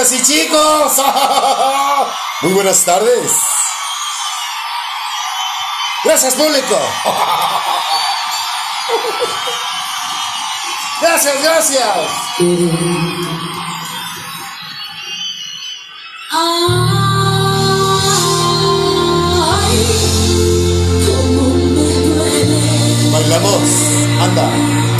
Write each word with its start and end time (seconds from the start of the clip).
chicas 0.00 0.12
y 0.12 0.22
chicos? 0.22 0.92
Muy 2.42 2.52
buenas 2.54 2.84
tardes. 2.84 3.32
Gracias 6.04 6.34
público. 6.34 6.78
Gracias, 11.02 11.42
gracias. 11.42 11.96
Bailamos, 23.10 23.62
anda. 24.20 24.99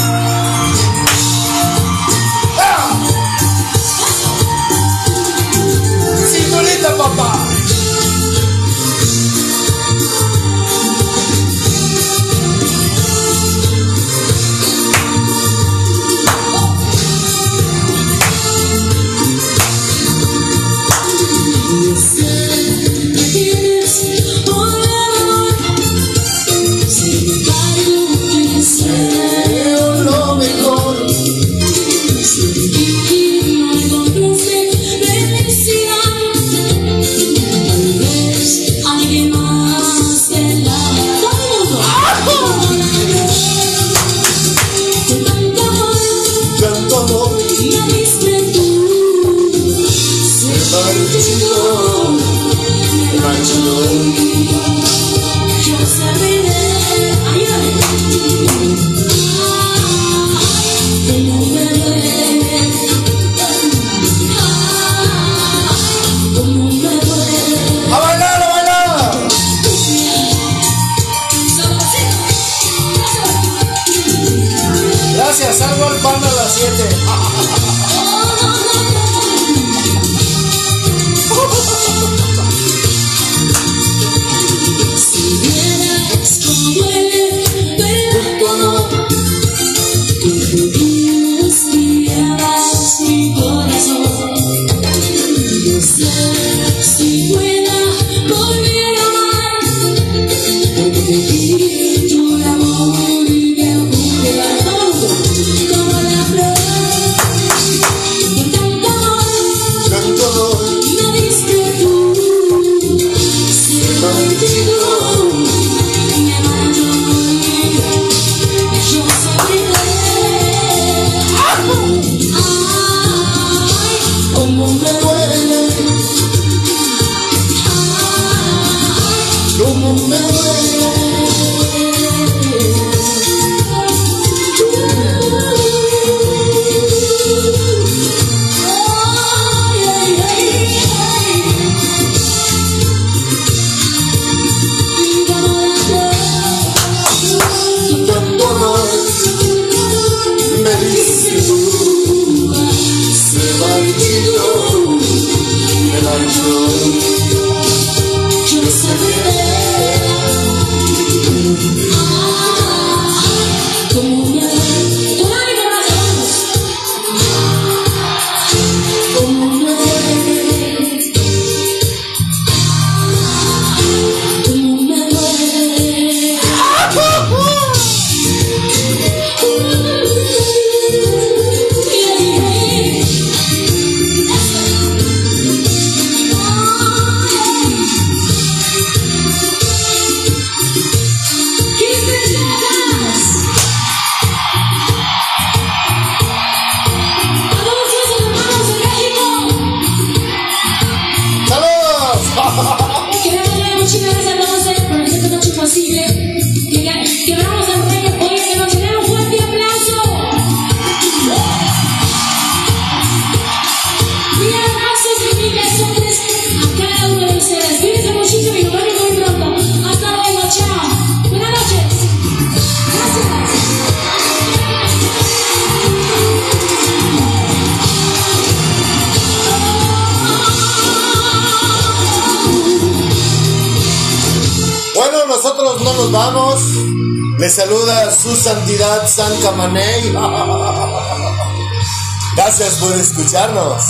Les 237.51 237.57
saluda 237.57 238.13
su 238.13 238.37
santidad 238.37 239.09
San 239.09 239.41
Camaney. 239.41 240.13
Gracias 242.37 242.77
por 242.77 242.93
escucharnos, 242.93 243.83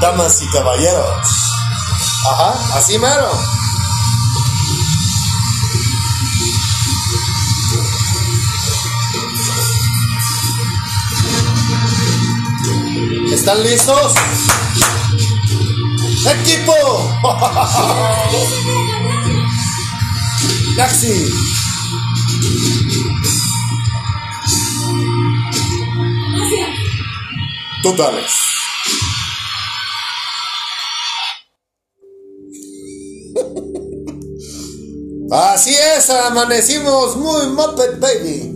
damas 0.00 0.42
y 0.42 0.50
caballeros. 0.50 1.28
Ajá, 2.28 2.76
así 2.76 2.98
mero. 2.98 3.30
¿Están 13.32 13.62
listos? 13.62 14.12
¡Equipo! 16.26 16.74
¡Taxi! 20.76 21.51
Totales. 27.82 28.30
Así 35.30 35.74
es, 35.96 36.10
amanecimos 36.10 37.16
muy 37.16 37.46
Muppet 37.46 37.98
Baby. 37.98 38.54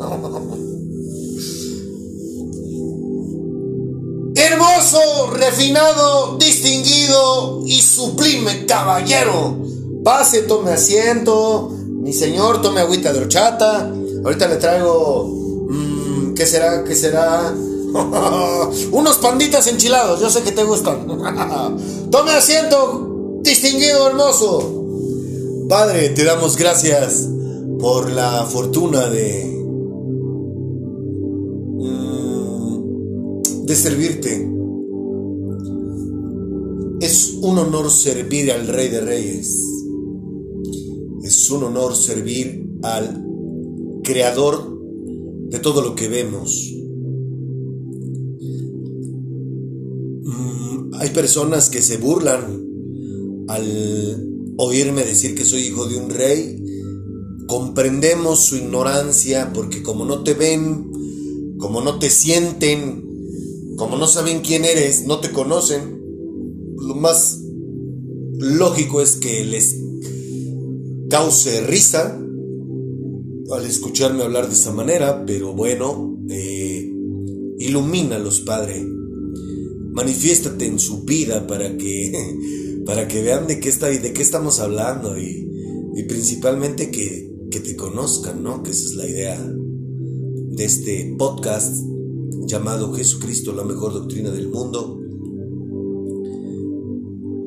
Hermoso, 4.37 5.31
refinado, 5.33 6.37
distinguido 6.37 7.63
y 7.67 7.81
sublime 7.81 8.67
caballero. 8.67 9.57
Pase, 10.05 10.43
tome 10.43 10.73
asiento. 10.73 11.71
Mi 11.71 12.13
señor, 12.13 12.61
tome 12.61 12.83
agüita 12.83 13.13
de 13.13 13.21
horchata. 13.21 13.91
Ahorita 14.25 14.47
le 14.47 14.57
traigo. 14.57 15.27
mm, 15.71 16.35
¿Qué 16.35 16.45
será? 16.47 16.85
¿Qué 16.85 16.95
será? 16.95 17.55
Unos 18.93 19.17
panditas 19.19 19.67
enchilados. 19.67 20.21
Yo 20.21 20.31
sé 20.31 20.43
que 20.43 20.53
te 20.53 20.65
gustan. 20.65 21.07
tome 22.11 22.33
asiento, 22.33 23.41
distinguido, 23.43 24.09
hermoso. 24.09 24.85
Padre, 25.69 26.11
te 26.11 26.25
damos 26.25 26.57
gracias 26.57 27.29
por 27.79 28.11
la 28.11 28.45
fortuna 28.47 29.09
de. 29.09 29.45
mm, 31.79 32.83
de 33.65 33.77
servirte. 33.77 34.53
Es 37.01 37.35
un 37.43 37.59
honor 37.59 37.91
servir 37.91 38.51
al 38.53 38.67
Rey 38.69 38.89
de 38.89 39.01
Reyes. 39.01 39.53
Es 41.23 41.51
un 41.51 41.65
honor 41.65 41.95
servir 41.95 42.79
al 42.83 43.23
Creador 44.03 44.77
de 45.51 45.59
todo 45.59 45.83
lo 45.83 45.95
que 45.95 46.09
vemos. 46.09 46.73
Hay 51.07 51.13
personas 51.13 51.71
que 51.71 51.83
se 51.83 51.99
burlan 51.99 52.67
al 53.47 54.55
oírme 54.57 55.05
decir 55.05 55.37
que 55.37 55.45
soy 55.45 55.63
hijo 55.63 55.87
de 55.87 55.97
un 55.97 56.11
rey. 56.11 56.61
Comprendemos 57.47 58.45
su 58.45 58.57
ignorancia 58.57 59.53
porque 59.55 59.85
como 59.85 60.05
no 60.05 60.25
te 60.25 60.35
ven, 60.35 60.91
como 61.59 61.81
no 61.81 62.01
te 62.01 62.11
sienten, 62.11 63.05
como 63.77 63.97
no 63.97 64.09
saben 64.09 64.41
quién 64.41 64.65
eres, 64.65 65.07
no 65.07 65.21
te 65.21 65.31
conocen, 65.31 66.03
lo 66.77 66.97
más 66.97 67.41
lógico 68.39 69.01
es 69.01 69.15
que 69.17 69.45
les 69.45 69.77
cause 71.09 71.61
risa 71.61 72.21
al 73.53 73.65
escucharme 73.65 74.25
hablar 74.25 74.49
de 74.49 74.55
esa 74.55 74.73
manera, 74.73 75.25
pero 75.25 75.53
bueno, 75.53 76.19
eh, 76.29 76.93
ilumínalos, 77.61 78.41
Padre. 78.41 78.96
Manifiéstate 79.97 80.67
en 80.67 80.79
su 80.79 81.05
vida 81.05 81.47
para 81.47 81.75
que, 81.79 82.13
para 82.85 83.09
que 83.09 83.23
vean 83.23 83.47
de 83.47 83.59
qué, 83.61 83.71
está, 83.71 83.87
de 83.87 84.13
qué 84.13 84.21
estamos 84.21 84.61
hablando 84.61 85.19
y, 85.19 85.45
principalmente 86.07 86.91
que, 86.91 87.35
que 87.51 87.61
te 87.61 87.75
conozcan, 87.75 88.43
¿no? 88.43 88.63
Que 88.63 88.73
esa 88.73 88.85
es 88.85 88.95
la 88.95 89.09
idea 89.09 89.43
de 89.43 90.65
este 90.65 91.15
podcast 91.17 91.75
llamado 92.45 92.93
Jesucristo, 92.93 93.55
la 93.55 93.65
mejor 93.65 93.95
doctrina 93.95 94.31
del 94.31 94.49
mundo. 94.49 95.01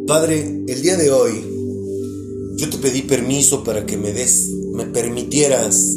Padre, 0.07 0.63
el 0.67 0.81
día 0.81 0.97
de 0.97 1.11
hoy 1.11 1.33
yo 2.55 2.67
te 2.67 2.79
pedí 2.79 3.03
permiso 3.03 3.63
para 3.63 3.85
que 3.85 3.95
me 3.95 4.11
des, 4.11 4.49
me 4.73 4.85
permitieras 4.85 5.95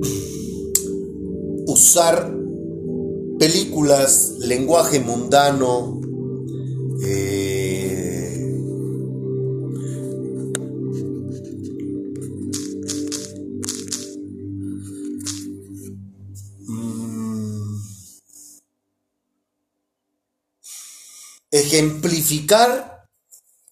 usar 1.66 2.43
películas, 3.44 4.36
lenguaje 4.38 5.00
mundano, 5.00 6.00
eh, 7.06 8.38
mm, 16.66 17.76
ejemplificar 21.50 23.10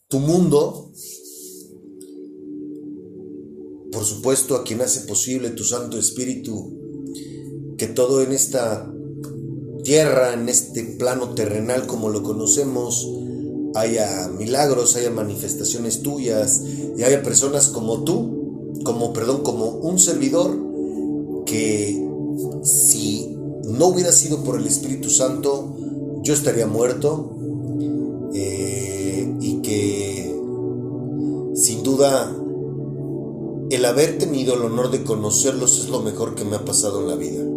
tu 0.07 0.19
mundo, 0.19 0.93
por 3.91 4.05
supuesto 4.05 4.55
a 4.55 4.65
quien 4.65 4.83
hace 4.83 5.07
posible 5.07 5.49
tu 5.53 5.65
Santo 5.65 5.99
Espíritu, 5.99 6.79
que 7.79 7.87
todo 7.87 8.21
en 8.21 8.33
esta 8.33 8.93
tierra, 9.83 10.35
en 10.35 10.49
este 10.49 10.85
plano 10.85 11.31
terrenal 11.31 11.87
como 11.87 12.09
lo 12.09 12.23
conocemos, 12.23 13.09
haya 13.75 14.29
milagros, 14.29 14.97
haya 14.97 15.11
manifestaciones 15.11 16.03
tuyas 16.03 16.63
y 16.97 17.03
haya 17.03 17.23
personas 17.23 17.69
como 17.69 18.05
tú, 18.05 18.73
como, 18.85 19.13
perdón, 19.13 19.43
como 19.43 19.67
un 19.67 19.99
servidor 19.99 20.57
que 21.47 22.03
si 22.63 23.37
no 23.65 23.89
hubiera 23.89 24.13
sido 24.13 24.43
por 24.45 24.59
el 24.59 24.67
Espíritu 24.67 25.11
Santo, 25.11 25.77
yo 26.23 26.35
estaría 26.35 26.67
muerto 26.67 27.37
eh, 28.35 29.35
y 29.41 29.63
que 29.63 30.35
sin 31.55 31.83
duda 31.83 32.37
el 33.71 33.85
haber 33.85 34.19
tenido 34.19 34.55
el 34.55 34.63
honor 34.63 34.91
de 34.91 35.03
conocerlos 35.03 35.81
es 35.81 35.89
lo 35.89 36.01
mejor 36.01 36.35
que 36.35 36.45
me 36.45 36.57
ha 36.57 36.65
pasado 36.65 37.01
en 37.01 37.09
la 37.09 37.17
vida. 37.17 37.52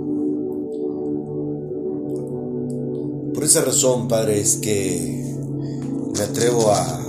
Esa 3.55 3.63
razón, 3.63 4.09
Padre, 4.09 4.41
es 4.41 4.57
que 4.57 5.33
me 6.13 6.19
atrevo 6.19 6.71
a 6.71 6.99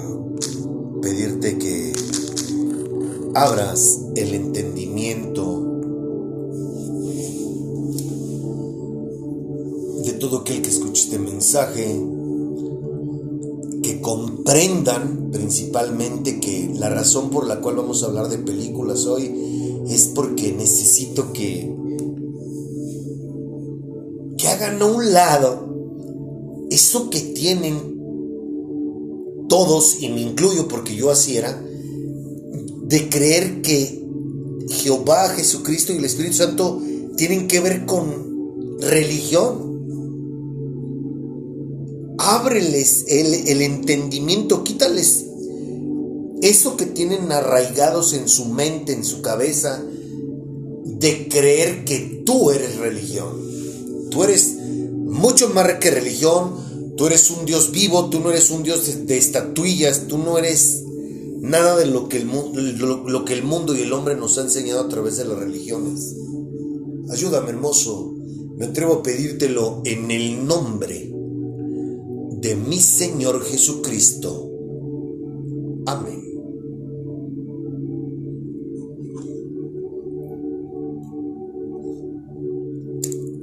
pedirte 1.02 1.58
que 1.58 1.92
abras 3.34 4.02
el 4.14 4.32
entendimiento 4.32 5.60
de 10.04 10.12
todo 10.20 10.38
aquel 10.38 10.62
que 10.62 10.68
escuche 10.68 11.02
este 11.02 11.18
mensaje, 11.18 12.00
que 13.82 14.00
comprendan 14.00 15.32
principalmente 15.32 16.38
que 16.38 16.72
la 16.78 16.90
razón 16.90 17.30
por 17.30 17.48
la 17.48 17.60
cual 17.60 17.74
vamos 17.74 18.04
a 18.04 18.06
hablar 18.06 18.28
de 18.28 18.38
películas 18.38 19.04
hoy 19.06 19.82
es 19.88 20.12
porque 20.14 20.52
necesito 20.52 21.32
que 21.32 21.74
que 24.38 24.46
hagan 24.46 24.80
a 24.80 24.84
un 24.84 25.12
lado 25.12 25.75
eso 26.76 27.08
que 27.08 27.20
tienen 27.20 27.96
todos, 29.48 29.96
y 30.02 30.10
me 30.10 30.20
incluyo 30.20 30.68
porque 30.68 30.94
yo 30.94 31.10
así 31.10 31.38
era, 31.38 31.58
de 32.82 33.08
creer 33.08 33.62
que 33.62 34.04
Jehová, 34.68 35.30
Jesucristo 35.30 35.94
y 35.94 35.96
el 35.96 36.04
Espíritu 36.04 36.36
Santo 36.36 36.82
tienen 37.16 37.48
que 37.48 37.60
ver 37.60 37.86
con 37.86 38.78
religión. 38.80 39.64
Ábreles 42.18 43.06
el, 43.08 43.48
el 43.48 43.62
entendimiento, 43.62 44.62
quítales 44.62 45.24
eso 46.42 46.76
que 46.76 46.84
tienen 46.84 47.32
arraigados 47.32 48.12
en 48.12 48.28
su 48.28 48.44
mente, 48.44 48.92
en 48.92 49.04
su 49.04 49.22
cabeza, 49.22 49.82
de 50.84 51.28
creer 51.28 51.86
que 51.86 52.22
tú 52.26 52.50
eres 52.50 52.76
religión. 52.76 53.30
Tú 54.10 54.24
eres 54.24 54.56
mucho 55.06 55.48
más 55.50 55.72
que 55.74 55.90
religión, 55.90 56.65
tú 56.96 57.06
eres 57.06 57.30
un 57.30 57.44
Dios 57.46 57.70
vivo, 57.70 58.08
tú 58.10 58.20
no 58.20 58.30
eres 58.30 58.50
un 58.50 58.62
Dios 58.62 59.06
de, 59.06 59.16
estatuillas, 59.16 60.06
tú 60.08 60.18
no 60.18 60.38
eres 60.38 60.84
nada 61.40 61.76
de 61.76 61.86
lo 61.86 62.08
que, 62.08 62.18
el, 62.18 62.78
lo 62.78 63.24
que 63.24 63.34
el 63.34 63.42
mundo 63.42 63.74
y 63.74 63.82
el 63.82 63.92
hombre 63.92 64.16
nos 64.16 64.38
ha 64.38 64.42
enseñado 64.42 64.80
a 64.80 64.88
través 64.88 65.16
de 65.16 65.24
las 65.24 65.38
religiones. 65.38 66.16
Ayúdame, 67.10 67.50
hermoso, 67.50 68.14
me 68.56 68.66
atrevo 68.66 68.94
a 68.94 69.02
pedírtelo 69.02 69.82
en 69.84 70.10
el 70.10 70.46
nombre 70.46 71.12
de 72.40 72.56
mi 72.56 72.80
Señor 72.80 73.44
Jesucristo. 73.44 74.50
Amén. 75.86 76.22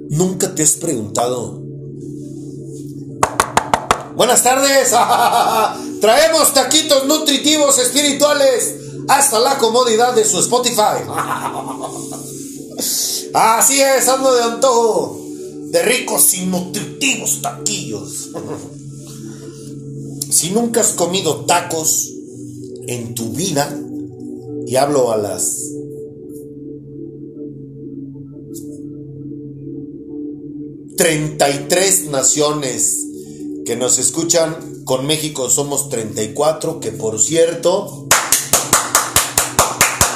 ¿Nunca 0.10 0.54
te 0.54 0.64
has 0.64 0.74
preguntado? 0.74 1.63
Buenas 4.16 4.44
tardes. 4.44 4.92
Traemos 6.02 6.54
taquitos 6.54 7.06
nutritivos 7.06 7.80
espirituales 7.80 8.76
hasta 9.08 9.40
la 9.40 9.58
comodidad 9.58 10.14
de 10.14 10.26
su 10.26 10.40
Spotify. 10.40 11.02
Así 13.34 13.82
es, 13.82 14.08
ando 14.08 14.36
de 14.36 14.44
antojo 14.44 15.20
de 15.72 15.82
ricos 15.82 16.36
y 16.36 16.46
nutritivos 16.46 17.42
taquillos. 17.42 18.30
si 20.30 20.52
nunca 20.52 20.82
has 20.82 20.92
comido 20.92 21.46
tacos 21.46 22.12
en 22.88 23.16
tu 23.16 23.30
vida, 23.30 23.76
y 24.68 24.76
hablo 24.76 25.12
a 25.12 25.18
las 25.18 25.72
...33 30.96 32.12
naciones 32.12 33.13
que 33.66 33.76
nos 33.76 33.98
escuchan. 34.00 34.84
Con 34.86 35.06
México 35.06 35.50
somos 35.50 35.90
34, 35.90 36.80
que 36.80 36.92
por 36.92 37.20
cierto... 37.22 38.08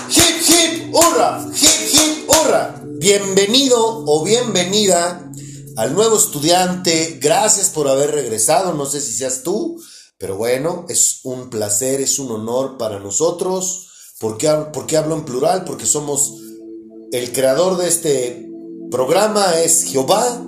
¡Hip, 0.10 0.42
hip, 0.50 0.94
hurra! 0.94 1.46
¡Hip, 1.54 1.94
hip, 1.94 2.30
hurra! 2.30 2.82
Bienvenido 3.00 4.04
o 4.06 4.24
bienvenida 4.24 5.32
al 5.78 5.94
nuevo 5.94 6.18
estudiante. 6.18 7.18
Gracias 7.22 7.70
por 7.70 7.88
haber 7.88 8.12
regresado. 8.12 8.74
No 8.74 8.86
sé 8.86 9.00
si 9.00 9.14
seas 9.14 9.44
tú, 9.44 9.82
pero 10.18 10.36
bueno, 10.36 10.86
es 10.90 11.22
un 11.24 11.50
placer, 11.50 12.02
es 12.02 12.20
un 12.20 12.32
honor 12.32 12.78
para 12.78 13.00
nosotros. 13.00 13.88
¿Por 14.20 14.38
qué, 14.38 14.48
hablo 14.98 15.16
en 15.16 15.26
plural? 15.26 15.64
Porque 15.64 15.86
somos 15.86 16.34
el 17.12 17.32
creador 17.32 17.78
de 17.78 17.88
este 17.88 18.50
programa 18.92 19.60
es 19.62 19.86
Jehová, 19.86 20.44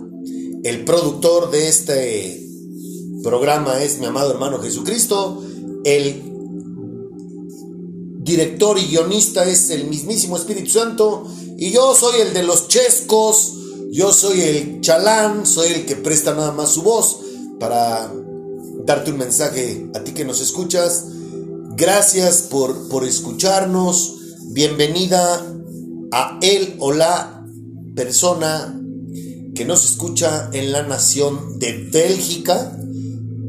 el 0.64 0.84
productor 0.84 1.52
de 1.52 1.68
este 1.70 2.49
programa 3.24 3.82
es 3.84 4.00
mi 4.00 4.06
amado 4.06 4.32
hermano 4.32 4.60
Jesucristo, 4.60 5.44
el 5.84 6.24
director 8.20 8.78
y 8.78 8.88
guionista 8.88 9.46
es 9.46 9.70
el 9.70 9.88
mismísimo 9.88 10.38
Espíritu 10.38 10.72
Santo 10.72 11.26
y 11.58 11.72
yo 11.72 11.96
soy 11.96 12.22
el 12.22 12.34
de 12.34 12.44
los 12.44 12.68
chescos, 12.68 13.54
yo 13.92 14.14
soy 14.14 14.42
el 14.42 14.82
chalán, 14.82 15.46
soy 15.46 15.74
el 15.74 15.86
que 15.86 15.96
presta 15.96 16.34
nada 16.34 16.52
más 16.52 16.72
su 16.72 16.84
voz 16.84 17.22
para 17.60 18.12
darte 18.86 19.12
un 19.12 19.18
mensaje 19.18 19.90
a 19.94 20.04
ti 20.04 20.12
que 20.14 20.26
nos 20.26 20.42
escuchas. 20.42 21.06
Gracias 21.76 22.44
por, 22.44 22.88
por 22.90 23.04
escucharnos. 23.04 24.16
Bienvenida 24.52 25.46
a 26.12 26.40
él 26.42 26.76
o 26.80 26.92
la 26.92 27.46
persona 27.96 28.80
que 29.56 29.66
nos 29.66 29.84
escucha 29.86 30.50
en 30.54 30.72
la 30.72 30.84
nación 30.84 31.60
de 31.60 31.90
Bélgica. 31.92 32.80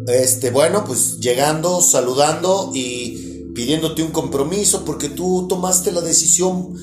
Este, 0.06 0.50
bueno, 0.50 0.84
pues 0.84 1.18
llegando, 1.18 1.80
saludando 1.80 2.70
y 2.74 3.50
pidiéndote 3.54 4.02
un 4.02 4.10
compromiso 4.10 4.84
porque 4.84 5.08
tú 5.08 5.46
tomaste 5.48 5.92
la 5.92 6.00
decisión, 6.00 6.74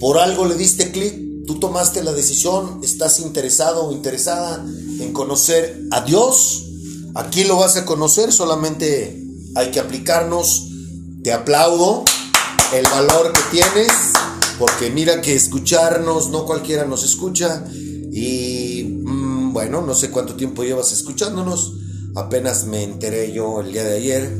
por 0.00 0.18
algo 0.18 0.46
le 0.46 0.56
diste 0.56 0.90
clic, 0.90 1.46
tú 1.46 1.58
tomaste 1.60 2.02
la 2.02 2.12
decisión, 2.12 2.80
estás 2.82 3.20
interesado 3.20 3.86
o 3.86 3.92
interesada 3.92 4.64
en 5.00 5.12
conocer 5.12 5.82
a 5.90 6.00
Dios. 6.00 6.66
Aquí 7.14 7.44
lo 7.44 7.56
vas 7.56 7.76
a 7.76 7.84
conocer, 7.84 8.32
solamente 8.32 9.22
hay 9.54 9.70
que 9.70 9.80
aplicarnos. 9.80 10.68
Te 11.22 11.32
aplaudo 11.32 12.04
el 12.74 12.84
valor 12.86 13.32
que 13.32 13.40
tienes, 13.50 13.92
porque 14.58 14.90
mira 14.90 15.20
que 15.20 15.34
escucharnos, 15.34 16.28
no 16.28 16.44
cualquiera 16.44 16.84
nos 16.84 17.04
escucha. 17.04 17.64
Y 18.12 19.00
mm, 19.04 19.52
bueno, 19.52 19.80
no 19.80 19.94
sé 19.94 20.10
cuánto 20.10 20.34
tiempo 20.34 20.64
llevas 20.64 20.92
escuchándonos. 20.92 21.74
Apenas 22.14 22.66
me 22.66 22.82
enteré 22.82 23.32
yo 23.32 23.60
el 23.60 23.72
día 23.72 23.84
de 23.84 23.96
ayer 23.96 24.30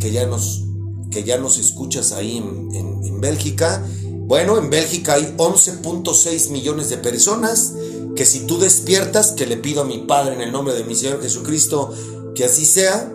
que 0.00 0.12
ya 0.12 0.26
nos, 0.26 0.64
que 1.10 1.24
ya 1.24 1.38
nos 1.38 1.58
escuchas 1.58 2.12
ahí 2.12 2.36
en, 2.36 3.20
Bélgica. 3.20 3.82
Bueno, 4.26 4.58
en 4.58 4.68
Bélgica 4.68 5.14
hay 5.14 5.34
11.6 5.38 6.50
millones 6.50 6.90
de 6.90 6.98
personas 6.98 7.72
que 8.14 8.26
si 8.26 8.40
tú 8.40 8.58
despiertas, 8.58 9.32
que 9.32 9.46
le 9.46 9.56
pido 9.56 9.82
a 9.82 9.84
mi 9.84 9.98
Padre 9.98 10.34
en 10.34 10.42
el 10.42 10.52
nombre 10.52 10.74
de 10.74 10.84
mi 10.84 10.94
Señor 10.94 11.22
Jesucristo, 11.22 11.92
que 12.34 12.44
así 12.44 12.66
sea, 12.66 13.10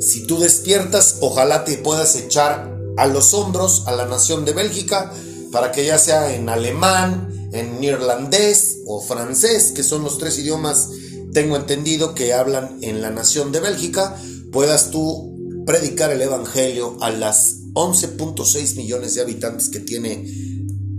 si 0.00 0.26
tú 0.26 0.38
despiertas, 0.38 1.18
ojalá 1.20 1.64
te 1.64 1.76
puedas 1.76 2.16
echar 2.16 2.74
a 2.96 3.06
los 3.06 3.34
hombros 3.34 3.84
a 3.86 3.92
la 3.92 4.06
nación 4.06 4.44
de 4.44 4.52
Bélgica 4.54 5.12
para 5.52 5.72
que 5.72 5.84
ya 5.84 5.98
sea 5.98 6.34
en 6.34 6.48
alemán, 6.48 7.48
en 7.52 7.80
neerlandés 7.80 8.78
o 8.86 9.00
francés, 9.00 9.72
que 9.72 9.82
son 9.82 10.02
los 10.02 10.18
tres 10.18 10.38
idiomas, 10.38 10.90
tengo 11.34 11.56
entendido, 11.56 12.14
que 12.14 12.32
hablan 12.32 12.78
en 12.80 13.02
la 13.02 13.10
nación 13.10 13.52
de 13.52 13.60
Bélgica, 13.60 14.18
puedas 14.52 14.90
tú 14.90 15.36
predicar 15.66 16.10
el 16.12 16.22
Evangelio 16.22 16.96
a 17.00 17.10
las 17.10 17.60
11.6 17.74 18.76
millones 18.76 19.14
de 19.14 19.20
habitantes 19.20 19.68
que 19.68 19.80
tiene 19.80 20.24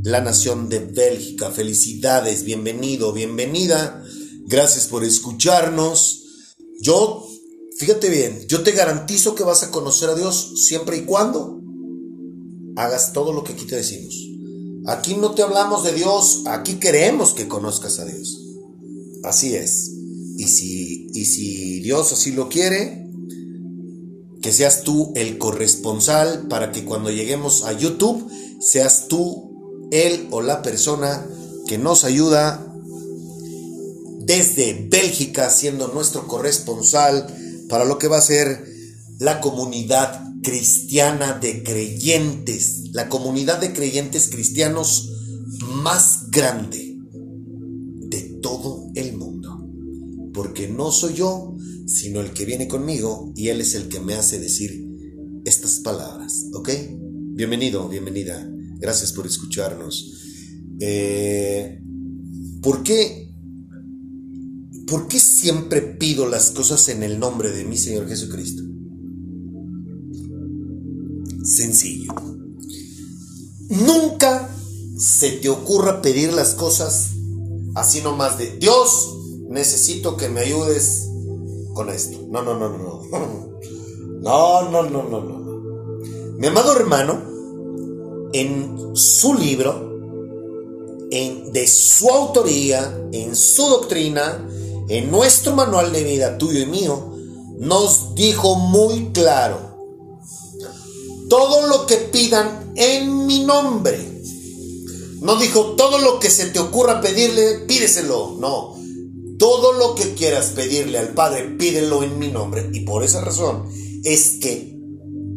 la 0.03 0.21
nación 0.21 0.69
de 0.69 0.79
Bélgica. 0.79 1.49
Felicidades, 1.49 2.43
bienvenido, 2.43 3.13
bienvenida. 3.13 4.03
Gracias 4.45 4.87
por 4.87 5.03
escucharnos. 5.03 6.23
Yo, 6.81 7.27
fíjate 7.79 8.09
bien, 8.09 8.45
yo 8.47 8.61
te 8.61 8.73
garantizo 8.73 9.35
que 9.35 9.43
vas 9.43 9.63
a 9.63 9.71
conocer 9.71 10.09
a 10.09 10.15
Dios 10.15 10.53
siempre 10.57 10.97
y 10.97 11.05
cuando 11.05 11.61
hagas 12.75 13.13
todo 13.13 13.31
lo 13.31 13.43
que 13.43 13.53
aquí 13.53 13.65
te 13.65 13.77
decimos. 13.77 14.13
Aquí 14.87 15.15
no 15.15 15.33
te 15.33 15.43
hablamos 15.43 15.83
de 15.85 15.93
Dios, 15.93 16.43
aquí 16.45 16.75
queremos 16.75 17.33
que 17.33 17.47
conozcas 17.47 17.99
a 17.99 18.05
Dios. 18.05 18.41
Así 19.23 19.55
es. 19.55 19.94
Y 20.37 20.47
si, 20.47 21.07
y 21.13 21.25
si 21.25 21.79
Dios 21.79 22.11
así 22.11 22.31
lo 22.31 22.49
quiere, 22.49 23.07
que 24.41 24.51
seas 24.51 24.83
tú 24.83 25.11
el 25.15 25.37
corresponsal 25.37 26.47
para 26.47 26.71
que 26.71 26.85
cuando 26.85 27.09
lleguemos 27.09 27.63
a 27.63 27.73
YouTube, 27.73 28.29
seas 28.59 29.07
tú 29.07 29.89
él 29.91 30.27
o 30.31 30.41
la 30.41 30.61
persona 30.61 31.25
que 31.67 31.77
nos 31.77 32.03
ayuda 32.03 32.65
desde 34.19 34.87
Bélgica, 34.89 35.49
siendo 35.49 35.87
nuestro 35.89 36.27
corresponsal 36.27 37.27
para 37.69 37.85
lo 37.85 37.97
que 37.97 38.07
va 38.07 38.17
a 38.17 38.21
ser 38.21 38.65
la 39.19 39.39
comunidad 39.39 40.21
cristiana 40.43 41.33
de 41.33 41.63
creyentes, 41.63 42.91
la 42.91 43.09
comunidad 43.09 43.59
de 43.59 43.73
creyentes 43.73 44.29
cristianos 44.29 45.11
más 45.81 46.29
grande 46.29 46.99
de 48.09 48.21
todo 48.41 48.91
el 48.95 49.13
mundo. 49.13 49.14
Porque 50.35 50.67
no 50.67 50.91
soy 50.91 51.13
yo, 51.13 51.55
sino 51.87 52.19
el 52.19 52.33
que 52.33 52.45
viene 52.45 52.67
conmigo 52.67 53.31
y 53.35 53.47
él 53.47 53.61
es 53.61 53.73
el 53.73 53.87
que 53.87 54.01
me 54.01 54.15
hace 54.15 54.37
decir 54.37 54.85
estas 55.45 55.79
palabras, 55.79 56.47
¿ok? 56.53 56.69
Bienvenido, 57.35 57.87
bienvenida. 57.87 58.45
Gracias 58.79 59.13
por 59.13 59.25
escucharnos. 59.25 60.13
Eh, 60.81 61.81
¿Por 62.61 62.83
qué? 62.83 63.33
¿Por 64.87 65.07
qué 65.07 65.19
siempre 65.19 65.81
pido 65.81 66.27
las 66.27 66.51
cosas 66.51 66.89
en 66.89 67.03
el 67.03 67.17
nombre 67.17 67.51
de 67.51 67.63
mi 67.63 67.77
Señor 67.77 68.07
Jesucristo? 68.07 68.61
Sencillo. 71.43 72.13
Nunca 73.69 74.49
se 74.97 75.31
te 75.31 75.49
ocurra 75.49 76.01
pedir 76.01 76.33
las 76.33 76.55
cosas 76.55 77.11
así 77.75 78.01
nomás 78.01 78.37
de 78.37 78.57
Dios, 78.57 79.14
necesito 79.47 80.17
que 80.17 80.29
me 80.29 80.41
ayudes 80.41 81.09
con 81.73 81.89
esto. 81.89 82.17
No, 82.29 82.41
no, 82.41 82.57
no, 82.57 82.69
no. 82.69 83.55
No, 84.25 84.71
no, 84.71 84.81
no, 84.81 85.03
no, 85.03 85.21
no. 85.21 85.99
Mi 86.39 86.47
amado 86.47 86.75
hermano, 86.75 87.21
en 88.33 88.95
su 88.95 89.35
libro, 89.35 89.99
en, 91.11 91.53
de 91.53 91.67
su 91.67 92.09
autoría, 92.09 93.07
en 93.11 93.35
su 93.35 93.67
doctrina, 93.67 94.49
en 94.89 95.11
nuestro 95.11 95.53
manual 95.53 95.93
de 95.93 96.03
vida 96.03 96.39
tuyo 96.39 96.59
y 96.59 96.65
mío, 96.65 97.13
nos 97.59 98.15
dijo 98.15 98.55
muy 98.55 99.11
claro, 99.11 99.77
todo 101.29 101.67
lo 101.67 101.85
que 101.85 101.97
pidan 101.97 102.73
en 102.75 103.27
mi 103.27 103.43
nombre. 103.43 104.23
No 105.21 105.37
dijo 105.37 105.75
todo 105.75 105.99
lo 105.99 106.19
que 106.19 106.29
se 106.29 106.47
te 106.47 106.59
ocurra 106.59 107.01
pedirle, 107.01 107.59
pídeselo. 107.67 108.35
No, 108.39 108.74
todo 109.37 109.73
lo 109.73 109.95
que 109.95 110.13
quieras 110.13 110.51
pedirle 110.55 110.97
al 110.97 111.13
Padre, 111.13 111.55
pídelo 111.57 112.03
en 112.03 112.19
mi 112.19 112.29
nombre. 112.29 112.69
Y 112.73 112.81
por 112.81 113.03
esa 113.03 113.21
razón 113.21 113.69
es 114.03 114.37
que 114.41 114.75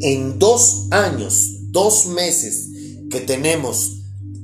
en 0.01 0.39
dos 0.39 0.87
años, 0.91 1.71
dos 1.71 2.07
meses, 2.07 2.69
que 3.09 3.19
tenemos 3.19 3.97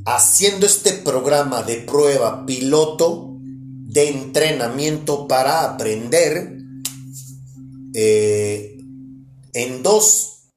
haciendo 0.05 0.65
este 0.65 0.93
programa 0.93 1.63
de 1.63 1.77
prueba 1.77 2.45
piloto 2.45 3.37
de 3.39 4.09
entrenamiento 4.09 5.27
para 5.27 5.63
aprender 5.63 6.57
eh, 7.93 8.77
en 9.53 9.83
dos, 9.83 10.51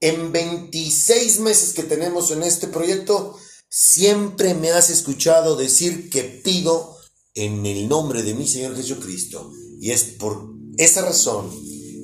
en 0.00 0.32
26 0.32 1.40
meses 1.40 1.72
que 1.72 1.82
tenemos 1.82 2.30
en 2.30 2.42
este 2.42 2.66
proyecto, 2.66 3.36
siempre 3.68 4.54
me 4.54 4.70
has 4.70 4.90
escuchado 4.90 5.56
decir 5.56 6.10
que 6.10 6.22
pido 6.22 6.95
en 7.36 7.64
el 7.66 7.88
nombre 7.88 8.22
de 8.22 8.34
mi 8.34 8.46
Señor 8.46 8.74
Jesucristo. 8.74 9.52
Y 9.80 9.90
es 9.90 10.04
por 10.18 10.54
esa 10.78 11.02
razón 11.02 11.50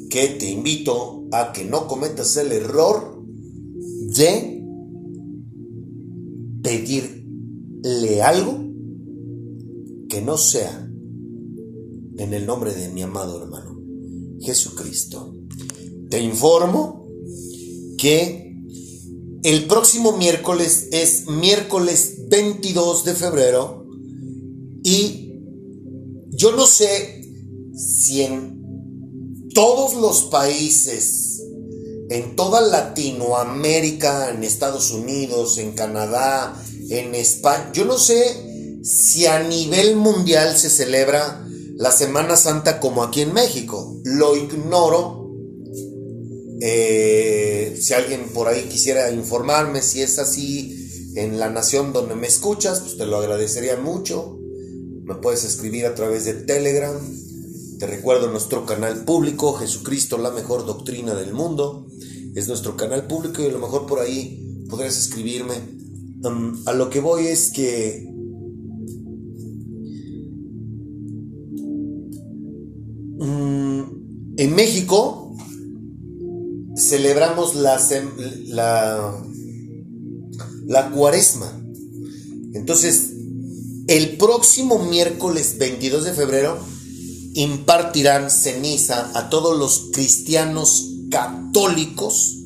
que 0.09 0.29
te 0.29 0.51
invito 0.51 1.25
a 1.33 1.53
que 1.53 1.65
no 1.65 1.89
cometas 1.89 2.37
el 2.37 2.53
error 2.53 3.25
de 4.15 4.63
pedirle 6.63 8.23
algo 8.23 8.63
que 10.09 10.21
no 10.21 10.37
sea 10.37 10.89
en 12.19 12.35
el 12.35 12.45
nombre 12.47 12.75
de 12.75 12.91
mi 12.91 13.03
amado 13.03 13.43
hermano 13.43 13.81
Jesucristo. 14.41 15.35
Te 16.11 16.21
informo 16.21 17.09
que 17.97 18.55
el 19.43 19.65
próximo 19.65 20.17
miércoles 20.19 20.89
es 20.93 21.27
miércoles 21.27 22.19
22 22.29 23.05
de 23.05 23.15
febrero 23.15 23.82
y 24.83 25.33
yo 26.31 26.53
no 26.53 26.67
sé 26.67 27.23
si 27.75 28.23
en 28.23 29.49
todos 29.55 29.95
los 29.95 30.23
países, 30.25 31.43
en 32.09 32.37
toda 32.37 32.61
Latinoamérica, 32.61 34.31
en 34.31 34.43
Estados 34.43 34.91
Unidos, 34.91 35.59
en 35.59 35.73
Canadá, 35.73 36.61
en 36.91 37.15
España, 37.15 37.71
yo 37.73 37.85
no 37.85 37.99
sé 37.99 38.81
si 38.83 39.27
a 39.27 39.41
nivel 39.41 39.97
mundial 39.97 40.57
se 40.57 40.69
celebra 40.69 41.47
la 41.77 41.93
Semana 41.93 42.37
Santa 42.37 42.81
como 42.81 43.03
aquí 43.03 43.23
en 43.23 43.33
México. 43.33 44.01
Lo 44.05 44.37
ignoro. 44.37 45.31
Eh, 46.61 47.77
si 47.81 47.93
alguien 47.93 48.29
por 48.33 48.49
ahí 48.49 48.63
quisiera 48.65 49.11
informarme 49.11 49.83
si 49.83 50.01
es 50.01 50.19
así 50.19 51.13
en 51.17 51.41
la 51.41 51.51
nación 51.51 51.93
donde 51.93 52.15
me 52.15 52.27
escuchas, 52.27 52.81
pues 52.81 52.97
te 52.97 53.07
lo 53.07 53.17
agradecería 53.17 53.77
mucho. 53.77 54.39
Me 55.13 55.19
puedes 55.19 55.45
escribir 55.45 55.87
a 55.87 55.95
través 55.95 56.25
de 56.25 56.35
Telegram. 56.35 56.97
Te 57.79 57.87
recuerdo 57.87 58.31
nuestro 58.31 58.65
canal 58.65 59.05
público, 59.05 59.55
Jesucristo, 59.55 60.19
la 60.19 60.31
mejor 60.31 60.65
doctrina 60.67 61.15
del 61.15 61.33
mundo. 61.33 61.87
Es 62.35 62.49
nuestro 62.49 62.77
canal 62.77 63.07
público 63.07 63.43
y 63.43 63.47
a 63.47 63.53
lo 63.53 63.59
mejor 63.59 63.87
por 63.87 64.01
ahí 64.01 64.65
podrías 64.69 64.97
escribirme. 64.97 65.55
A 66.67 66.73
lo 66.73 66.89
que 66.89 67.01
voy 67.01 67.27
es 67.27 67.51
que 67.51 68.13
Mm, 73.23 73.83
en 74.37 74.55
México 74.57 75.37
celebramos 76.75 77.55
la, 77.55 77.81
la, 78.47 79.25
la 80.67 80.91
cuaresma. 80.91 81.63
Entonces, 82.55 83.12
el 83.89 84.17
próximo 84.17 84.79
miércoles 84.79 85.59
22 85.59 86.05
de 86.05 86.13
febrero 86.13 86.59
impartirán 87.35 88.31
ceniza 88.31 89.11
a 89.15 89.31
todos 89.31 89.59
los 89.59 89.91
cristianos 89.93 90.91
católicos 91.11 92.39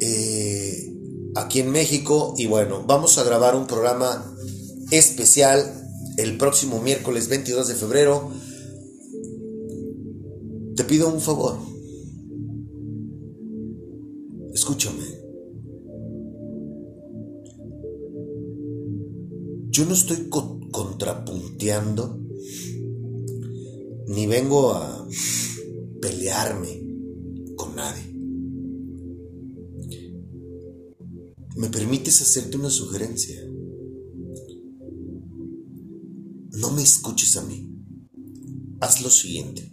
eh, 0.00 0.92
aquí 1.36 1.60
en 1.60 1.70
México. 1.70 2.34
Y 2.36 2.46
bueno, 2.46 2.84
vamos 2.86 3.18
a 3.18 3.24
grabar 3.24 3.54
un 3.54 3.66
programa 3.66 4.34
especial 4.90 5.76
el 6.16 6.36
próximo 6.36 6.80
miércoles 6.80 7.28
22 7.28 7.68
de 7.68 7.74
febrero 7.74 8.30
te 10.80 10.84
pido 10.84 11.08
un 11.08 11.20
favor. 11.20 11.58
Escúchame. 14.54 15.19
Yo 19.80 19.86
no 19.86 19.94
estoy 19.94 20.28
contrapunteando 20.28 22.20
ni 24.08 24.26
vengo 24.26 24.74
a 24.74 25.08
pelearme 26.02 26.82
con 27.56 27.76
nadie. 27.76 28.14
¿Me 31.56 31.70
permites 31.70 32.20
hacerte 32.20 32.58
una 32.58 32.68
sugerencia? 32.68 33.42
No 36.58 36.72
me 36.72 36.82
escuches 36.82 37.38
a 37.38 37.42
mí. 37.46 37.74
Haz 38.80 39.00
lo 39.00 39.08
siguiente. 39.08 39.72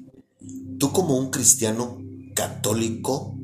Tú 0.80 0.94
como 0.94 1.18
un 1.18 1.32
cristiano 1.32 2.02
católico, 2.34 3.38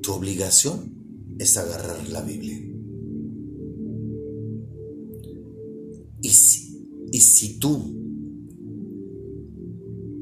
tu 0.00 0.14
obligación 0.14 1.36
es 1.38 1.58
agarrar 1.58 2.08
la 2.08 2.22
Biblia. 2.22 2.71
Y 6.22 6.30
si, 6.30 6.86
y 7.12 7.20
si 7.20 7.58
tú 7.58 8.02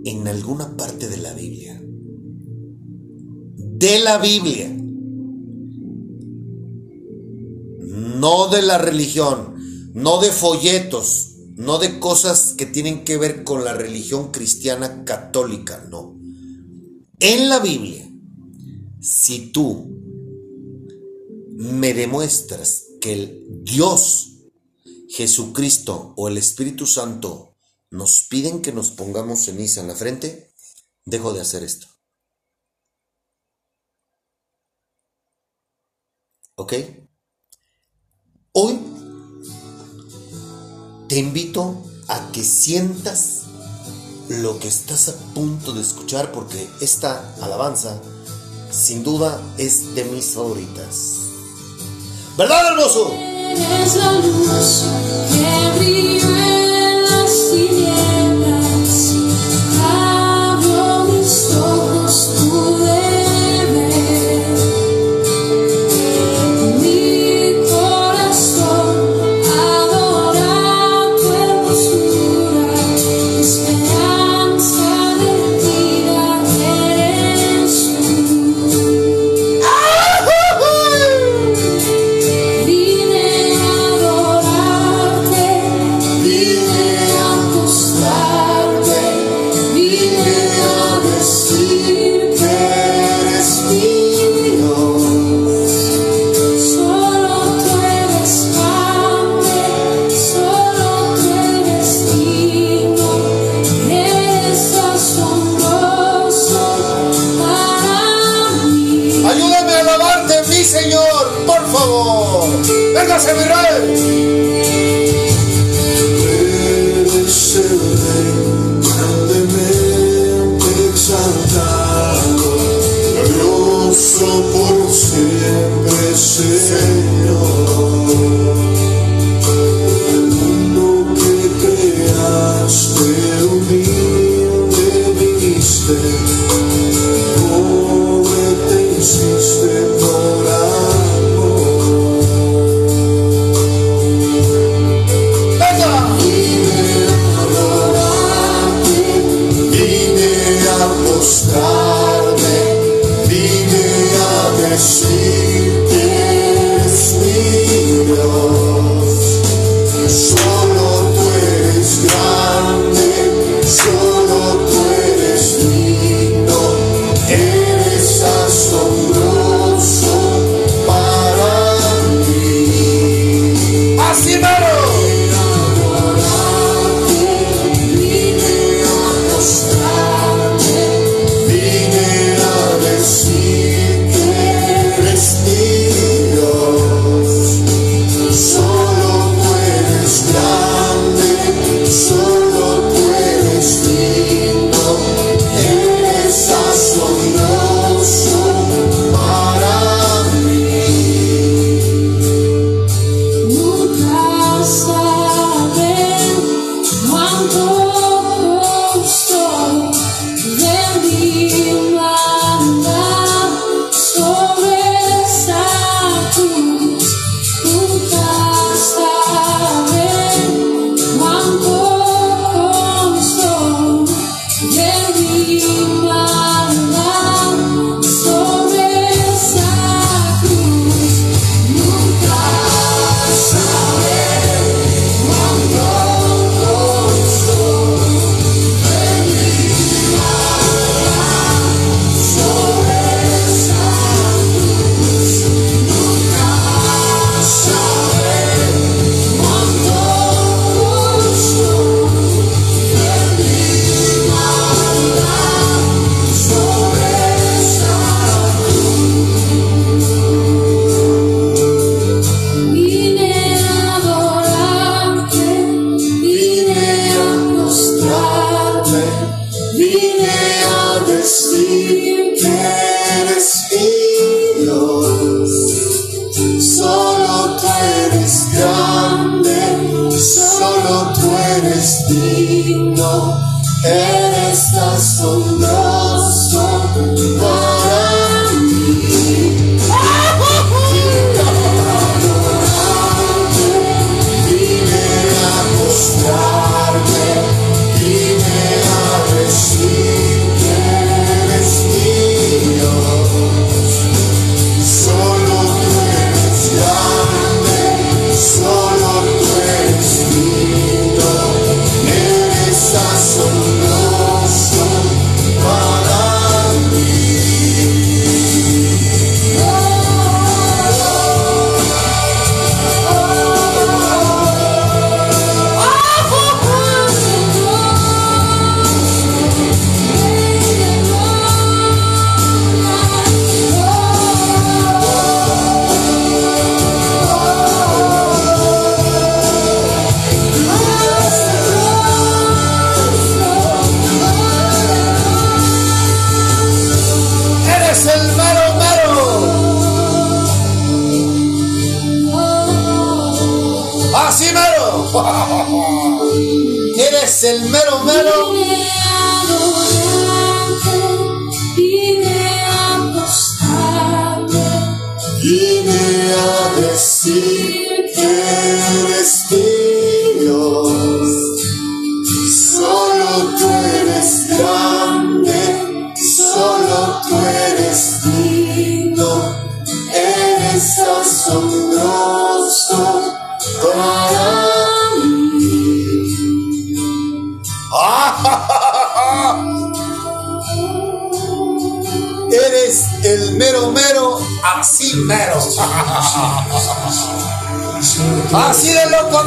en 0.05 0.27
alguna 0.27 0.77
parte 0.77 1.09
de 1.09 1.19
la 1.19 1.35
Biblia, 1.35 1.81
de 3.57 3.99
la 4.01 4.19
Biblia, 4.19 4.77
no 8.21 8.49
de 8.49 8.63
la 8.63 8.79
religión, 8.79 9.55
no 9.95 10.21
de 10.21 10.31
folletos, 10.31 11.37
no 11.57 11.79
de 11.79 11.99
cosas 11.99 12.55
que 12.57 12.67
tienen 12.67 13.05
que 13.05 13.17
ver 13.19 13.45
con 13.45 13.65
la 13.65 13.75
religión 13.75 14.31
cristiana 14.31 15.05
católica, 15.05 15.87
no. 15.91 16.19
En 17.19 17.49
la 17.49 17.59
Biblia, 17.59 18.11
si 19.01 19.51
tú 19.53 19.99
me 21.57 21.93
demuestras 21.93 22.87
que 23.01 23.13
el 23.13 23.63
Dios, 23.65 24.30
Jesucristo 25.11 26.15
o 26.17 26.29
el 26.29 26.39
Espíritu 26.39 26.87
Santo 26.87 27.57
nos 27.91 28.29
piden 28.29 28.63
que 28.63 28.73
nos 28.73 28.93
pongamos 28.93 29.45
ceniza 29.45 29.81
en 29.81 29.89
la 29.89 29.97
frente, 29.97 30.55
dejo 31.05 31.33
de 31.33 31.41
hacer 31.41 31.65
esto. 31.65 31.89
¿Ok? 36.55 36.75
Hoy 38.53 38.79
te 41.09 41.19
invito 41.19 41.83
a 42.07 42.31
que 42.31 42.45
sientas 42.45 43.47
lo 44.29 44.61
que 44.61 44.69
estás 44.69 45.09
a 45.09 45.35
punto 45.35 45.73
de 45.73 45.81
escuchar 45.81 46.31
porque 46.31 46.69
esta 46.81 47.35
alabanza 47.43 48.01
sin 48.71 49.03
duda 49.03 49.43
es 49.59 49.93
de 49.97 50.05
mis 50.05 50.27
favoritas. 50.35 51.17
¿Verdad, 52.37 52.69
hermoso? 52.69 53.30
Eres 53.51 53.97
la 53.97 54.13
luz 54.13 54.85
que 55.29 56.23
en 56.23 56.70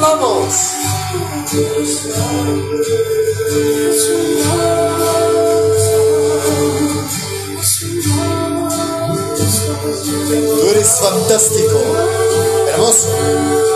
hablamos. 0.03 0.53
Tú 10.59 10.69
eres 10.69 10.99
fantástico, 10.99 11.79
hermoso. 12.69 13.72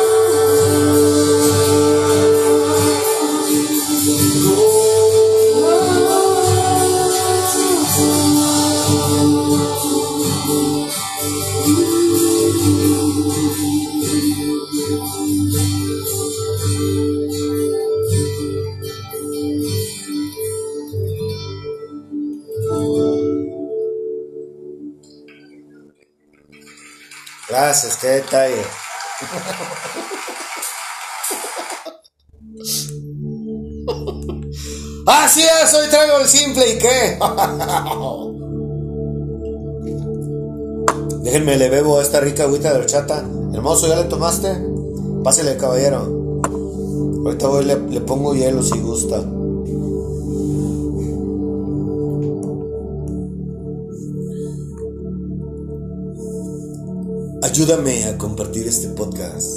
Así 35.05 35.41
es, 35.41 35.73
hoy 35.73 35.89
traigo 35.89 36.19
el 36.19 36.27
simple 36.27 36.73
y 36.73 36.77
qué. 36.77 37.17
Déjenme, 41.23 41.57
le 41.57 41.69
bebo 41.69 41.99
esta 42.01 42.21
rica 42.21 42.43
agüita 42.43 42.71
de 42.71 42.79
horchata. 42.79 43.25
Hermoso, 43.53 43.87
¿ya 43.87 43.97
le 43.97 44.05
tomaste? 44.05 44.57
Pásele, 45.23 45.57
caballero. 45.57 46.41
Ahorita 47.25 47.47
voy, 47.47 47.65
le 47.65 48.01
pongo 48.01 48.33
hielo 48.33 48.63
si 48.63 48.79
gusta. 48.79 49.21
Ayúdame 57.57 58.03
a 58.03 58.19
compartir 58.19 58.67
este 58.67 58.89
podcast, 58.89 59.47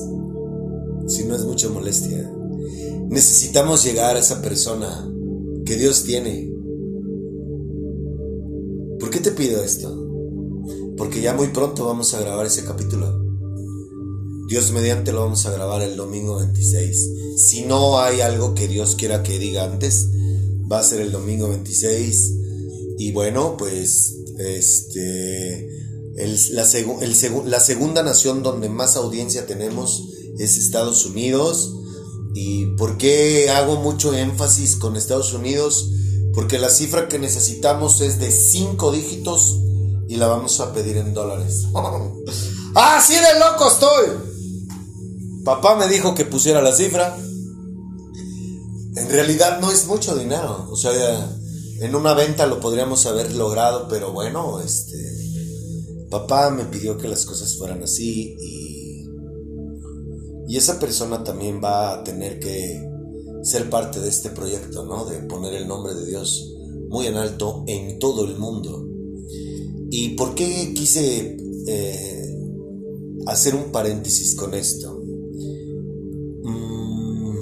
si 1.07 1.25
no 1.25 1.37
es 1.37 1.45
mucha 1.45 1.69
molestia. 1.69 2.33
Necesitamos 3.11 3.85
llegar 3.85 4.17
a 4.17 4.21
esa 4.21 4.41
persona 4.41 5.07
que 5.67 5.77
Dios 5.77 6.05
tiene. 6.05 6.51
¿Por 8.99 9.11
qué 9.11 9.21
te 9.21 9.33
pido 9.33 9.63
esto? 9.63 9.95
Porque 10.97 11.21
ya 11.21 11.35
muy 11.35 11.49
pronto 11.49 11.85
vamos 11.85 12.15
a 12.15 12.23
grabar 12.23 12.47
ese 12.47 12.65
capítulo. 12.65 13.23
Dios 14.49 14.73
mediante 14.73 15.13
lo 15.13 15.21
vamos 15.21 15.45
a 15.45 15.51
grabar 15.51 15.83
el 15.83 15.95
domingo 15.95 16.39
26. 16.39 17.11
Si 17.37 17.67
no 17.67 18.01
hay 18.01 18.23
algo 18.23 18.55
que 18.55 18.67
Dios 18.67 18.97
quiera 18.97 19.23
que 19.23 19.39
diga 19.39 19.65
antes, 19.65 20.09
va 20.73 20.79
a 20.79 20.85
ser 20.85 21.03
el 21.03 21.13
domingo 21.13 21.51
26. 21.51 22.33
Y 22.97 23.13
bueno, 23.13 23.59
pues 23.59 24.17
este 24.39 25.70
la, 26.27 27.61
segunda 27.61 28.03
nación 28.03 28.43
donde 28.43 28.69
más 28.69 28.97
audiencia 28.97 29.47
tenemos 29.47 30.09
es 30.39 30.57
Estados 30.57 31.05
Unidos. 31.07 31.75
¿Y 32.35 32.67
por 32.77 32.97
qué 32.97 33.51
hago 33.51 33.77
mucho 33.77 34.15
énfasis 34.15 34.77
con 34.77 34.97
Estados 34.97 35.33
Unidos? 35.33 35.91
Porque 36.35 36.59
la 36.59 36.71
cifra 36.71 37.09
que 37.09 37.19
necesitamos 37.19 38.01
es 38.01 38.21
de 38.21 38.31
5 38.31 38.93
dígitos 38.93 39.59
y 40.09 40.17
la 40.17 40.29
vamos 40.29 40.61
a 40.61 40.73
pedir 40.73 40.97
en 40.97 41.15
dólares. 41.15 41.67
¡Así 42.75 43.15
de 43.15 43.39
loco 43.39 43.69
estoy! 43.69 44.31
Papá 45.45 45.75
me 45.77 45.89
dijo 45.89 46.15
que 46.15 46.25
pusiera 46.25 46.63
la 46.63 46.73
cifra. 46.73 47.17
En 48.97 49.09
realidad 49.09 49.61
no 49.61 49.71
es 49.71 49.87
mucho 49.87 50.17
dinero. 50.17 50.69
O 50.71 50.77
sea, 50.77 51.37
en 51.81 51.95
una 51.95 52.15
venta 52.15 52.47
lo 52.47 52.61
podríamos 52.61 53.07
haber 53.07 53.35
logrado, 53.35 53.89
pero 53.89 54.13
bueno, 54.13 54.61
este. 54.61 55.20
Papá 56.11 56.51
me 56.51 56.65
pidió 56.65 56.99
que 56.99 57.09
las 57.09 57.25
cosas 57.25 57.57
fueran 57.57 57.83
así 57.83 58.37
y 58.41 58.71
y 60.51 60.57
esa 60.57 60.81
persona 60.81 61.23
también 61.23 61.61
va 61.63 61.93
a 61.93 62.03
tener 62.03 62.41
que 62.41 62.85
ser 63.45 63.71
parte 63.71 64.01
de 64.01 64.09
este 64.09 64.31
proyecto, 64.31 64.85
¿no? 64.85 65.05
De 65.05 65.19
poner 65.21 65.55
el 65.55 65.69
nombre 65.69 65.95
de 65.95 66.05
Dios 66.07 66.57
muy 66.89 67.07
en 67.07 67.15
alto 67.15 67.63
en 67.69 68.01
todo 68.01 68.25
el 68.25 68.37
mundo. 68.37 68.85
¿Y 69.93 70.17
por 70.17 70.35
qué 70.35 70.75
quise 70.75 71.37
eh, 71.69 72.37
hacer 73.27 73.55
un 73.55 73.71
paréntesis 73.71 74.35
con 74.35 74.55
esto? 74.55 75.01
Mm, 76.43 77.37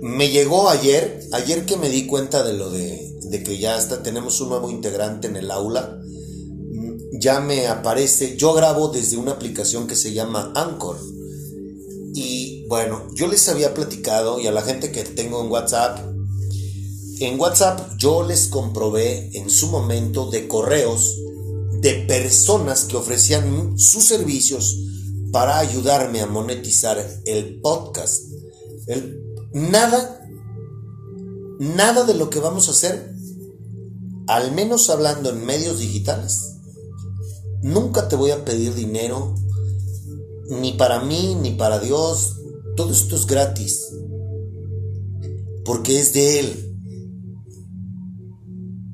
me 0.00 0.30
llegó 0.30 0.70
ayer, 0.70 1.20
ayer 1.32 1.66
que 1.66 1.76
me 1.76 1.90
di 1.90 2.06
cuenta 2.06 2.42
de 2.42 2.54
lo 2.54 2.70
de, 2.70 3.14
de 3.28 3.42
que 3.42 3.58
ya 3.58 3.76
está, 3.76 4.02
tenemos 4.02 4.40
un 4.40 4.48
nuevo 4.48 4.70
integrante 4.70 5.28
en 5.28 5.36
el 5.36 5.50
aula 5.50 6.02
ya 7.26 7.40
me 7.40 7.66
aparece, 7.66 8.36
yo 8.36 8.52
grabo 8.54 8.86
desde 8.86 9.16
una 9.16 9.32
aplicación 9.32 9.88
que 9.88 9.96
se 9.96 10.12
llama 10.12 10.52
Anchor. 10.54 10.96
Y 12.14 12.64
bueno, 12.68 13.08
yo 13.16 13.26
les 13.26 13.48
había 13.48 13.74
platicado 13.74 14.38
y 14.38 14.46
a 14.46 14.52
la 14.52 14.62
gente 14.62 14.92
que 14.92 15.02
tengo 15.02 15.42
en 15.42 15.50
WhatsApp, 15.50 15.98
en 17.18 17.40
WhatsApp 17.40 17.96
yo 17.98 18.22
les 18.22 18.46
comprobé 18.46 19.36
en 19.36 19.50
su 19.50 19.66
momento 19.70 20.30
de 20.30 20.46
correos 20.46 21.16
de 21.80 21.94
personas 22.06 22.84
que 22.84 22.96
ofrecían 22.96 23.76
sus 23.76 24.04
servicios 24.04 24.78
para 25.32 25.58
ayudarme 25.58 26.20
a 26.20 26.26
monetizar 26.26 27.04
el 27.24 27.60
podcast. 27.60 28.22
nada, 29.52 30.28
nada 31.58 32.04
de 32.04 32.14
lo 32.14 32.30
que 32.30 32.38
vamos 32.38 32.68
a 32.68 32.70
hacer, 32.70 33.12
al 34.28 34.52
menos 34.52 34.90
hablando 34.90 35.30
en 35.30 35.44
medios 35.44 35.80
digitales, 35.80 36.55
Nunca 37.66 38.06
te 38.06 38.14
voy 38.14 38.30
a 38.30 38.44
pedir 38.44 38.76
dinero, 38.76 39.34
ni 40.48 40.74
para 40.74 41.00
mí, 41.00 41.34
ni 41.34 41.50
para 41.50 41.80
Dios. 41.80 42.36
Todo 42.76 42.92
esto 42.92 43.16
es 43.16 43.26
gratis. 43.26 43.88
Porque 45.64 45.98
es 45.98 46.12
de 46.12 46.38
Él. 46.38 46.78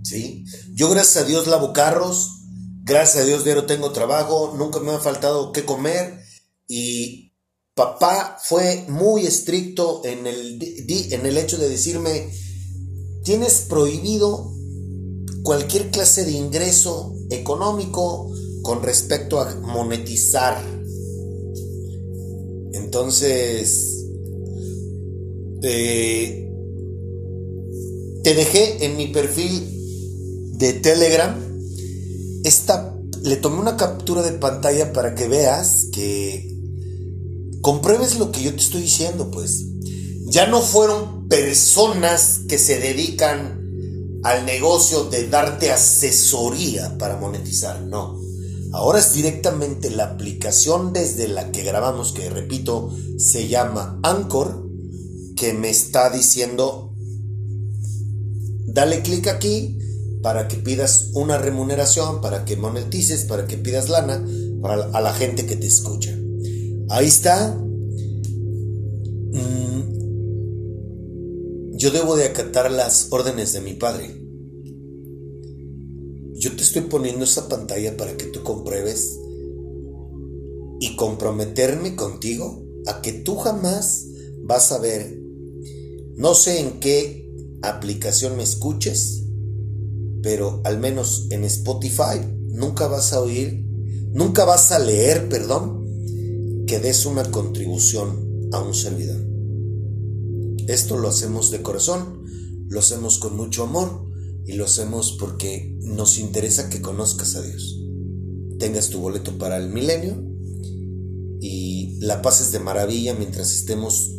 ¿Sí? 0.02 0.46
Yo 0.72 0.88
gracias 0.88 1.22
a 1.22 1.28
Dios 1.28 1.48
lavo 1.48 1.74
carros. 1.74 2.30
Gracias 2.84 3.22
a 3.22 3.26
Dios 3.26 3.44
diario 3.44 3.66
tengo 3.66 3.92
trabajo. 3.92 4.54
Nunca 4.56 4.80
me 4.80 4.92
ha 4.92 4.98
faltado 5.00 5.52
qué 5.52 5.66
comer. 5.66 6.20
Y 6.66 7.34
papá 7.74 8.38
fue 8.42 8.86
muy 8.88 9.26
estricto 9.26 10.00
en 10.06 10.26
el, 10.26 10.58
en 11.12 11.26
el 11.26 11.36
hecho 11.36 11.58
de 11.58 11.68
decirme, 11.68 12.32
tienes 13.22 13.66
prohibido 13.68 14.50
cualquier 15.42 15.90
clase 15.90 16.24
de 16.24 16.32
ingreso 16.32 17.14
económico 17.28 18.32
con 18.62 18.82
respecto 18.82 19.40
a 19.40 19.54
monetizar. 19.56 20.56
Entonces, 22.72 24.06
eh, 25.62 26.48
te 28.22 28.34
dejé 28.34 28.84
en 28.84 28.96
mi 28.96 29.08
perfil 29.08 30.52
de 30.58 30.72
Telegram. 30.74 31.36
Esta, 32.44 32.96
le 33.22 33.36
tomé 33.36 33.58
una 33.58 33.76
captura 33.76 34.22
de 34.22 34.32
pantalla 34.32 34.92
para 34.92 35.14
que 35.14 35.28
veas 35.28 35.88
que 35.92 36.48
compruebes 37.60 38.18
lo 38.18 38.32
que 38.32 38.42
yo 38.42 38.50
te 38.52 38.60
estoy 38.60 38.82
diciendo, 38.82 39.30
pues. 39.30 39.66
Ya 40.26 40.46
no 40.46 40.62
fueron 40.62 41.28
personas 41.28 42.40
que 42.48 42.58
se 42.58 42.78
dedican 42.78 43.60
al 44.22 44.46
negocio 44.46 45.04
de 45.04 45.28
darte 45.28 45.70
asesoría 45.70 46.96
para 46.96 47.16
monetizar, 47.16 47.82
no 47.82 48.21
Ahora 48.72 49.00
es 49.00 49.12
directamente 49.12 49.90
la 49.90 50.04
aplicación 50.04 50.92
desde 50.92 51.28
la 51.28 51.52
que 51.52 51.62
grabamos, 51.62 52.12
que 52.12 52.30
repito, 52.30 52.90
se 53.18 53.48
llama 53.48 54.00
Anchor, 54.02 54.66
que 55.36 55.52
me 55.52 55.68
está 55.68 56.08
diciendo, 56.08 56.94
dale 58.66 59.02
clic 59.02 59.28
aquí 59.28 59.78
para 60.22 60.48
que 60.48 60.56
pidas 60.56 61.10
una 61.12 61.36
remuneración, 61.36 62.20
para 62.22 62.44
que 62.46 62.56
monetices, 62.56 63.24
para 63.24 63.46
que 63.46 63.58
pidas 63.58 63.90
lana 63.90 64.24
para 64.62 64.84
a 64.84 65.00
la 65.00 65.12
gente 65.12 65.44
que 65.44 65.56
te 65.56 65.66
escucha. 65.66 66.16
Ahí 66.88 67.08
está. 67.08 67.54
Mm, 69.32 69.82
yo 71.76 71.90
debo 71.90 72.16
de 72.16 72.26
acatar 72.26 72.70
las 72.70 73.08
órdenes 73.10 73.52
de 73.52 73.60
mi 73.60 73.74
padre. 73.74 74.21
Yo 76.42 76.56
te 76.56 76.64
estoy 76.64 76.82
poniendo 76.82 77.22
esa 77.22 77.48
pantalla 77.48 77.96
para 77.96 78.16
que 78.16 78.24
tú 78.24 78.42
compruebes 78.42 79.16
y 80.80 80.96
comprometerme 80.96 81.94
contigo 81.94 82.66
a 82.88 83.00
que 83.00 83.12
tú 83.12 83.36
jamás 83.36 84.06
vas 84.42 84.72
a 84.72 84.78
ver, 84.78 85.22
no 86.16 86.34
sé 86.34 86.58
en 86.58 86.80
qué 86.80 87.32
aplicación 87.62 88.36
me 88.36 88.42
escuches, 88.42 89.22
pero 90.20 90.60
al 90.64 90.80
menos 90.80 91.28
en 91.30 91.44
Spotify 91.44 92.18
nunca 92.48 92.88
vas 92.88 93.12
a 93.12 93.20
oír, 93.20 93.64
nunca 94.10 94.44
vas 94.44 94.72
a 94.72 94.80
leer, 94.80 95.28
perdón, 95.28 95.86
que 96.66 96.80
des 96.80 97.06
una 97.06 97.22
contribución 97.30 98.48
a 98.50 98.60
un 98.60 98.74
servidor. 98.74 99.24
Esto 100.66 100.98
lo 100.98 101.06
hacemos 101.06 101.52
de 101.52 101.62
corazón, 101.62 102.24
lo 102.68 102.80
hacemos 102.80 103.18
con 103.18 103.36
mucho 103.36 103.62
amor 103.62 104.10
y 104.46 104.52
lo 104.54 104.64
hacemos 104.64 105.16
porque 105.18 105.76
nos 105.80 106.18
interesa 106.18 106.68
que 106.68 106.80
conozcas 106.80 107.36
a 107.36 107.42
Dios. 107.42 107.80
Tengas 108.58 108.88
tu 108.88 109.00
boleto 109.00 109.38
para 109.38 109.56
el 109.56 109.68
milenio 109.68 110.22
y 111.40 111.98
la 112.00 112.22
pases 112.22 112.52
de 112.52 112.58
maravilla 112.58 113.14
mientras 113.14 113.52
estemos 113.52 114.10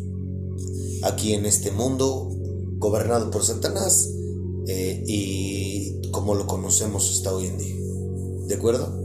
aquí 1.02 1.32
en 1.34 1.46
este 1.46 1.70
mundo 1.70 2.30
gobernado 2.78 3.30
por 3.30 3.44
Satanás 3.44 4.10
eh, 4.66 5.02
y 5.06 6.10
como 6.10 6.34
lo 6.34 6.46
conocemos 6.46 7.10
hasta 7.10 7.34
hoy 7.34 7.46
en 7.46 7.58
día. 7.58 7.74
¿De 8.48 8.54
acuerdo? 8.54 9.00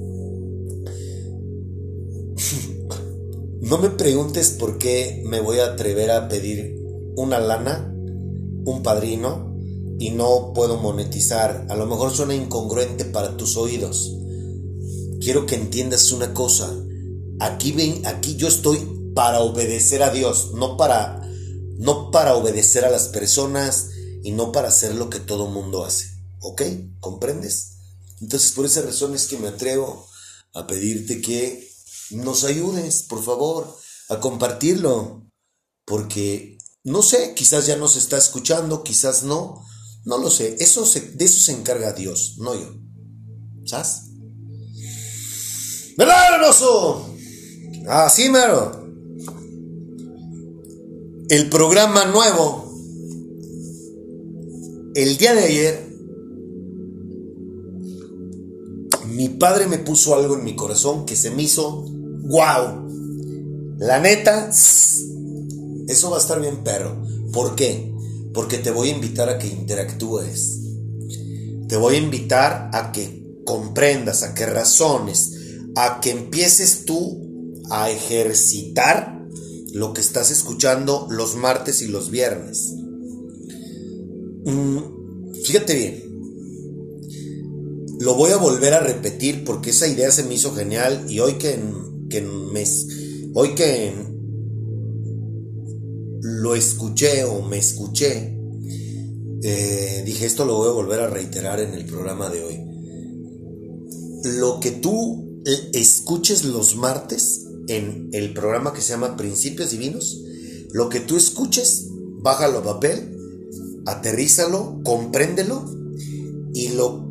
no 3.61 3.77
me 3.77 3.89
preguntes 3.89 4.51
por 4.51 4.77
qué 4.77 5.23
me 5.25 5.41
voy 5.41 5.59
a 5.59 5.73
atrever 5.73 6.11
a 6.11 6.27
pedir 6.27 6.77
una 7.15 7.39
lana, 7.39 7.93
un 8.65 8.81
padrino, 8.83 9.48
y 9.99 10.11
no 10.11 10.53
puedo 10.53 10.77
monetizar. 10.77 11.67
A 11.69 11.75
lo 11.75 11.85
mejor 11.85 12.11
suena 12.11 12.33
incongruente 12.33 13.05
para 13.05 13.37
tus 13.37 13.57
oídos. 13.57 14.15
Quiero 15.19 15.45
que 15.45 15.55
entiendas 15.55 16.11
una 16.11 16.33
cosa. 16.33 16.73
Aquí 17.39 17.73
ven, 17.73 18.07
aquí 18.07 18.35
yo 18.37 18.47
estoy 18.47 19.11
para 19.13 19.41
obedecer 19.41 20.01
a 20.01 20.09
Dios, 20.09 20.53
no 20.53 20.77
para 20.77 21.21
no 21.77 22.11
para 22.11 22.35
obedecer 22.35 22.83
a 22.83 22.89
las 22.89 23.07
personas 23.07 23.89
y 24.21 24.31
no 24.31 24.51
para 24.51 24.67
hacer 24.67 24.95
lo 24.95 25.09
que 25.09 25.19
todo 25.19 25.47
mundo 25.47 25.85
hace. 25.85 26.07
¿Ok? 26.41 26.61
¿Comprendes? 26.99 27.77
Entonces 28.21 28.51
por 28.51 28.65
esa 28.65 28.81
razón 28.81 29.15
es 29.15 29.27
que 29.27 29.37
me 29.37 29.47
atrevo 29.47 30.07
a 30.53 30.67
pedirte 30.67 31.21
que 31.21 31.69
nos 32.11 32.43
ayudes, 32.43 33.03
por 33.03 33.23
favor, 33.23 33.77
a 34.09 34.19
compartirlo. 34.19 35.25
Porque, 35.85 36.57
no 36.83 37.01
sé, 37.01 37.33
quizás 37.33 37.65
ya 37.65 37.75
nos 37.75 37.95
está 37.95 38.17
escuchando, 38.17 38.83
quizás 38.83 39.23
no, 39.23 39.65
no 40.05 40.17
lo 40.17 40.29
sé, 40.29 40.55
eso 40.59 40.83
de 40.83 41.25
eso 41.25 41.39
se 41.39 41.51
encarga 41.51 41.93
Dios, 41.93 42.37
no 42.39 42.55
yo. 42.55 42.73
¿Sabes? 43.65 44.09
¿Verdad, 45.97 46.35
hermoso? 46.35 47.13
Así, 47.87 48.29
mero. 48.29 48.87
El 51.29 51.49
programa 51.49 52.05
nuevo. 52.05 52.73
El 54.95 55.17
día 55.17 55.35
de 55.35 55.43
ayer. 55.43 55.89
Mi 59.07 59.27
padre 59.27 59.67
me 59.67 59.77
puso 59.77 60.15
algo 60.15 60.35
en 60.35 60.45
mi 60.45 60.55
corazón 60.55 61.05
que 61.05 61.15
se 61.15 61.31
me 61.31 61.43
hizo. 61.43 61.83
¡Wow! 61.83 63.75
La 63.77 63.99
neta. 63.99 64.49
Eso 64.49 66.09
va 66.09 66.17
a 66.17 66.21
estar 66.21 66.39
bien, 66.39 66.63
perro. 66.63 67.03
¿Por 67.33 67.55
qué? 67.55 67.93
Porque 68.33 68.57
te 68.57 68.71
voy 68.71 68.89
a 68.89 68.95
invitar 68.95 69.29
a 69.29 69.39
que 69.39 69.47
interactúes. 69.47 70.59
Te 71.67 71.77
voy 71.77 71.95
a 71.95 71.99
invitar 71.99 72.69
a 72.73 72.91
que 72.91 73.19
comprendas, 73.45 74.23
a 74.23 74.33
que 74.33 74.45
razones, 74.45 75.33
a 75.75 75.99
que 76.01 76.11
empieces 76.11 76.85
tú 76.85 77.55
a 77.69 77.89
ejercitar 77.89 79.27
lo 79.73 79.93
que 79.93 80.01
estás 80.01 80.31
escuchando 80.31 81.07
los 81.09 81.35
martes 81.35 81.81
y 81.81 81.87
los 81.87 82.09
viernes. 82.09 82.73
Mm, 84.45 84.79
fíjate 85.43 85.75
bien, 85.75 86.09
lo 87.99 88.15
voy 88.15 88.31
a 88.31 88.37
volver 88.37 88.73
a 88.73 88.79
repetir 88.79 89.43
porque 89.43 89.71
esa 89.71 89.87
idea 89.87 90.11
se 90.11 90.23
me 90.23 90.35
hizo 90.35 90.55
genial 90.55 91.05
y 91.09 91.19
hoy 91.19 91.33
que, 91.33 91.59
que 92.09 92.21
me, 92.21 92.63
hoy 93.33 93.55
que 93.55 93.93
lo 96.21 96.55
escuché 96.55 97.23
o 97.23 97.41
me 97.41 97.57
escuché, 97.57 98.37
eh, 99.41 100.03
dije 100.05 100.25
esto 100.25 100.45
lo 100.45 100.55
voy 100.55 100.69
a 100.69 100.73
volver 100.73 100.99
a 100.99 101.09
reiterar 101.09 101.59
en 101.59 101.73
el 101.73 101.85
programa 101.85 102.29
de 102.29 102.43
hoy. 102.43 102.59
Lo 104.37 104.59
que 104.59 104.71
tú 104.71 105.41
escuches 105.73 106.43
los 106.43 106.75
martes 106.75 107.47
en 107.67 108.09
el 108.11 108.33
programa 108.33 108.73
que 108.73 108.81
se 108.81 108.89
llama 108.89 109.15
Principios 109.15 109.71
Divinos, 109.71 110.21
lo 110.71 110.89
que 110.89 110.99
tú 110.99 111.15
escuches, 111.15 111.87
bájalo 112.21 112.59
a 112.59 112.63
papel, 112.63 113.15
aterrízalo, 113.85 114.81
compréndelo 114.83 115.65
y 116.53 116.69
lo 116.69 117.09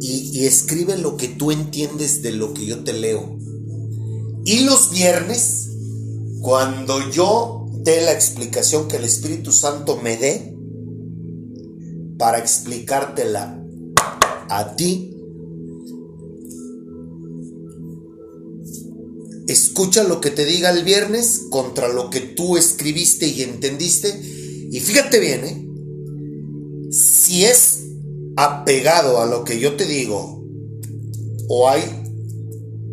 y, 0.00 0.44
escribe 0.44 0.98
lo 0.98 1.16
que 1.16 1.28
tú 1.28 1.50
entiendes 1.50 2.22
de 2.22 2.32
lo 2.32 2.52
que 2.52 2.66
yo 2.66 2.84
te 2.84 2.92
leo. 2.92 3.38
Y 4.44 4.60
los 4.60 4.90
viernes, 4.90 5.70
cuando 6.42 7.10
yo 7.10 7.63
dé 7.84 8.00
la 8.00 8.12
explicación 8.12 8.88
que 8.88 8.96
el 8.96 9.04
Espíritu 9.04 9.52
Santo 9.52 9.96
me 10.02 10.16
dé 10.16 10.56
para 12.18 12.38
explicártela 12.38 13.60
a 14.48 14.74
ti, 14.76 15.14
Escucha 19.46 20.04
lo 20.04 20.22
que 20.22 20.30
te 20.30 20.46
diga 20.46 20.70
el 20.70 20.84
viernes 20.84 21.48
contra 21.50 21.88
lo 21.88 22.08
que 22.08 22.20
tú 22.20 22.56
escribiste 22.56 23.26
y 23.26 23.42
entendiste. 23.42 24.08
Y 24.70 24.80
fíjate 24.80 25.20
bien, 25.20 25.44
¿eh? 25.44 26.90
si 26.90 27.44
es 27.44 27.80
apegado 28.36 29.20
a 29.20 29.26
lo 29.26 29.44
que 29.44 29.58
yo 29.60 29.76
te 29.76 29.84
digo 29.84 30.42
o 31.48 31.68
hay 31.68 31.82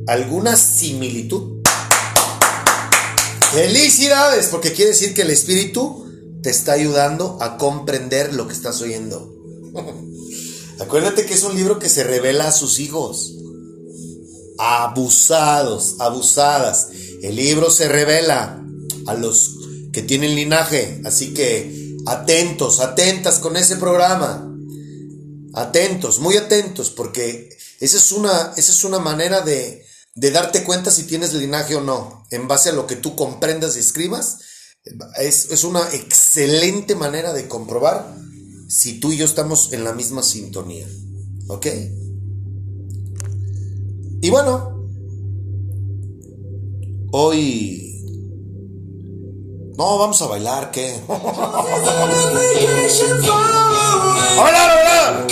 alguna 0.07 0.57
similitud, 0.57 1.60
felicidades, 3.53 4.47
porque 4.47 4.73
quiere 4.73 4.91
decir 4.91 5.13
que 5.13 5.23
el 5.23 5.29
espíritu 5.29 6.05
te 6.41 6.49
está 6.49 6.73
ayudando 6.73 7.37
a 7.41 7.57
comprender 7.57 8.33
lo 8.33 8.47
que 8.47 8.53
estás 8.53 8.81
oyendo. 8.81 9.33
Acuérdate 10.79 11.25
que 11.25 11.33
es 11.33 11.43
un 11.43 11.55
libro 11.55 11.77
que 11.77 11.89
se 11.89 12.03
revela 12.03 12.47
a 12.47 12.51
sus 12.51 12.79
hijos 12.79 13.35
abusados, 14.57 15.95
abusadas. 15.99 16.89
El 17.21 17.35
libro 17.35 17.69
se 17.69 17.87
revela 17.87 18.63
a 19.07 19.13
los 19.13 19.57
que 19.91 20.01
tienen 20.01 20.35
linaje, 20.35 21.01
así 21.05 21.33
que 21.33 21.97
atentos, 22.05 22.79
atentas 22.79 23.39
con 23.39 23.57
ese 23.57 23.75
programa. 23.77 24.47
Atentos, 25.53 26.19
muy 26.19 26.37
atentos, 26.37 26.91
porque 26.91 27.49
esa 27.79 27.97
es 27.97 28.11
una, 28.11 28.53
esa 28.55 28.71
es 28.71 28.83
una 28.83 28.99
manera 28.99 29.41
de, 29.41 29.85
de 30.15 30.31
darte 30.31 30.63
cuenta 30.63 30.91
si 30.91 31.03
tienes 31.03 31.33
linaje 31.33 31.75
o 31.75 31.81
no, 31.81 32.25
en 32.31 32.47
base 32.47 32.69
a 32.69 32.73
lo 32.73 32.87
que 32.87 32.95
tú 32.95 33.15
comprendas 33.15 33.75
y 33.75 33.79
escribas. 33.79 34.39
Es, 35.17 35.51
es 35.51 35.63
una 35.63 35.81
excelente 35.93 36.95
manera 36.95 37.33
de 37.33 37.47
comprobar 37.47 38.15
si 38.67 38.99
tú 38.99 39.11
y 39.11 39.17
yo 39.17 39.25
estamos 39.25 39.73
en 39.73 39.83
la 39.83 39.93
misma 39.93 40.23
sintonía. 40.23 40.87
¿Ok? 41.47 41.67
Y 44.21 44.29
bueno, 44.29 44.87
hoy... 47.11 47.87
No, 49.77 49.97
vamos 49.97 50.21
a 50.21 50.27
bailar, 50.27 50.71
¿qué? 50.71 51.01
¡Hola, 51.07 51.27
hola! 54.37 55.27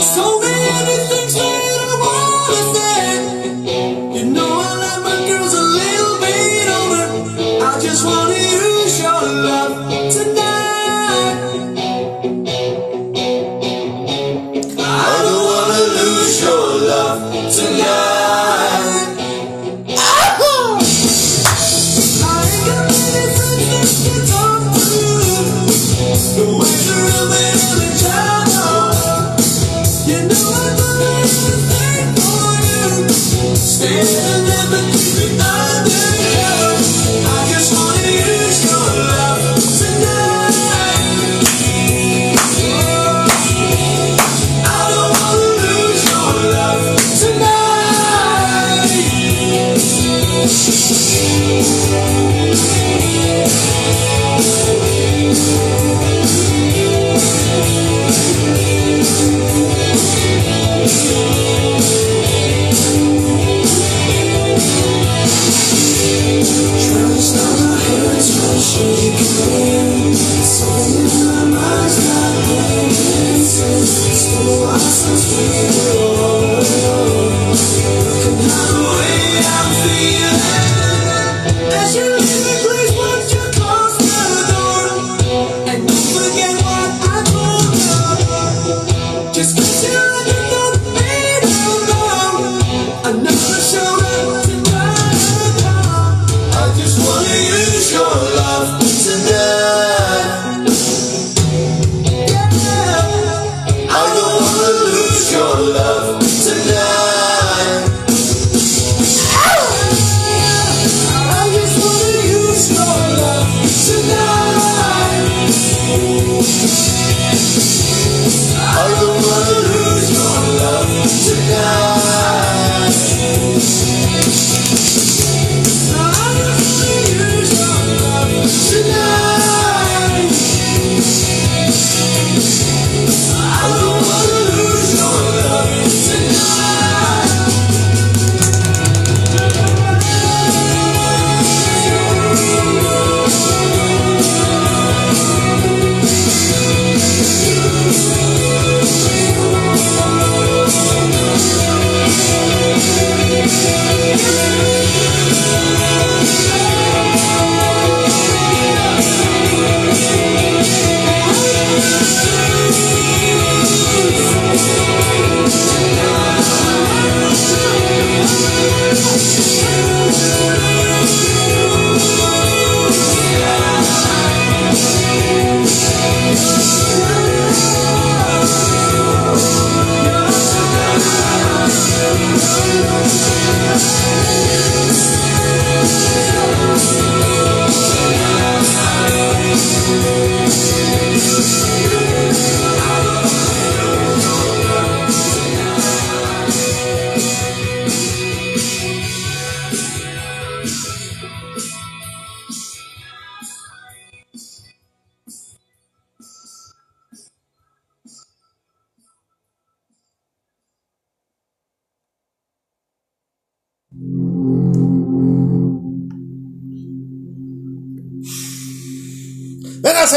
Véngase, 0.00 0.59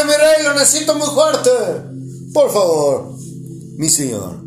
mi 0.03 0.13
rey, 0.13 0.43
lo 0.43 0.53
necesito 0.55 0.95
muy 0.95 1.07
fuerte. 1.07 1.49
Por 2.33 2.51
favor, 2.51 3.15
mi 3.77 3.89
señor. 3.89 4.41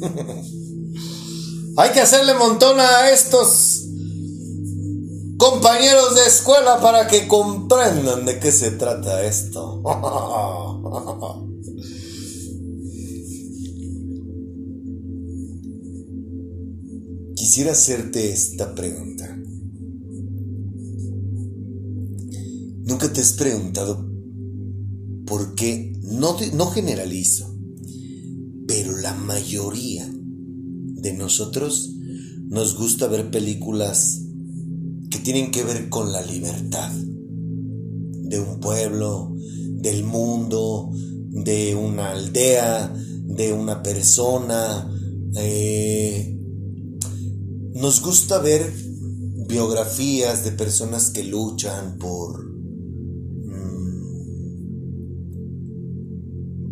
Hay 1.76 1.90
que 1.90 2.00
hacerle 2.00 2.34
montón 2.34 2.80
a 2.80 3.10
estos 3.10 3.84
compañeros 5.38 6.16
de 6.16 6.26
escuela 6.26 6.80
para 6.80 7.06
que 7.06 7.28
comprendan 7.28 8.26
de 8.26 8.40
qué 8.40 8.50
se 8.52 8.72
trata 8.72 9.24
esto. 9.24 9.80
Quisiera 17.36 17.72
hacerte 17.72 18.32
esta 18.32 18.74
pregunta. 18.74 19.39
¿Nunca 23.00 23.14
te 23.14 23.22
has 23.22 23.32
preguntado 23.32 24.06
por 25.24 25.54
qué? 25.54 25.98
No, 26.02 26.36
no 26.52 26.66
generalizo, 26.66 27.50
pero 28.68 28.94
la 28.98 29.14
mayoría 29.14 30.06
de 30.06 31.14
nosotros 31.14 31.94
nos 32.50 32.76
gusta 32.76 33.06
ver 33.06 33.30
películas 33.30 34.20
que 35.08 35.18
tienen 35.18 35.50
que 35.50 35.64
ver 35.64 35.88
con 35.88 36.12
la 36.12 36.20
libertad 36.20 36.92
de 36.92 38.38
un 38.38 38.60
pueblo, 38.60 39.34
del 39.78 40.04
mundo, 40.04 40.90
de 40.92 41.74
una 41.74 42.10
aldea, 42.10 42.94
de 43.24 43.54
una 43.54 43.82
persona. 43.82 44.94
Eh, 45.36 46.38
nos 47.76 48.02
gusta 48.02 48.40
ver 48.40 48.70
biografías 49.48 50.44
de 50.44 50.52
personas 50.52 51.08
que 51.08 51.24
luchan 51.24 51.96
por 51.96 52.49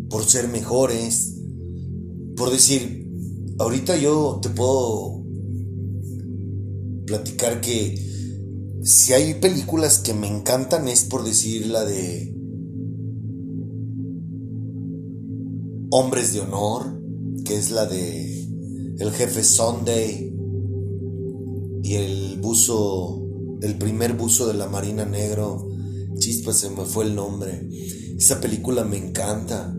por 0.09 0.25
ser 0.25 0.47
mejores, 0.47 1.35
por 2.35 2.51
decir, 2.51 3.07
ahorita 3.59 3.97
yo 3.97 4.39
te 4.41 4.49
puedo 4.49 5.23
platicar 7.05 7.61
que 7.61 8.09
si 8.83 9.13
hay 9.13 9.33
películas 9.35 9.99
que 9.99 10.13
me 10.13 10.27
encantan 10.27 10.87
es 10.87 11.03
por 11.03 11.23
decir 11.23 11.67
la 11.67 11.83
de 11.83 12.35
Hombres 15.91 16.33
de 16.33 16.41
Honor, 16.41 17.01
que 17.45 17.57
es 17.57 17.71
la 17.71 17.85
de 17.85 18.47
El 18.99 19.11
Jefe 19.11 19.43
Sunday 19.43 20.33
y 21.83 21.95
el 21.95 22.39
buzo, 22.39 23.25
el 23.61 23.75
primer 23.77 24.13
buzo 24.13 24.47
de 24.47 24.53
la 24.53 24.67
Marina 24.67 25.05
Negro, 25.05 25.67
chispa 26.19 26.53
se 26.53 26.69
me 26.69 26.85
fue 26.85 27.05
el 27.05 27.15
nombre. 27.15 27.67
Esa 28.17 28.39
película 28.39 28.83
me 28.83 28.97
encanta. 28.97 29.75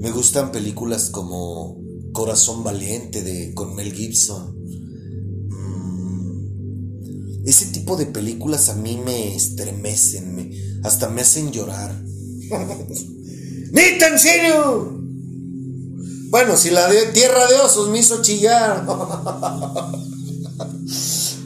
Me 0.00 0.12
gustan 0.12 0.52
películas 0.52 1.10
como 1.10 1.76
Corazón 2.12 2.62
Valiente 2.62 3.22
de 3.22 3.52
con 3.52 3.74
Mel 3.74 3.92
Gibson. 3.92 4.54
Mm, 5.48 7.44
ese 7.44 7.66
tipo 7.66 7.96
de 7.96 8.06
películas 8.06 8.68
a 8.68 8.74
mí 8.74 8.96
me 9.04 9.34
estremecen, 9.34 10.36
me, 10.36 10.52
hasta 10.84 11.08
me 11.08 11.22
hacen 11.22 11.50
llorar. 11.50 12.00
¡Nita, 13.72 14.06
en 14.08 14.18
serio! 14.20 14.98
Bueno, 16.30 16.56
si 16.56 16.70
la 16.70 16.88
de 16.88 17.06
Tierra 17.06 17.46
de 17.46 17.56
Osos 17.56 17.88
me 17.88 17.98
hizo 17.98 18.22
chillar. 18.22 18.86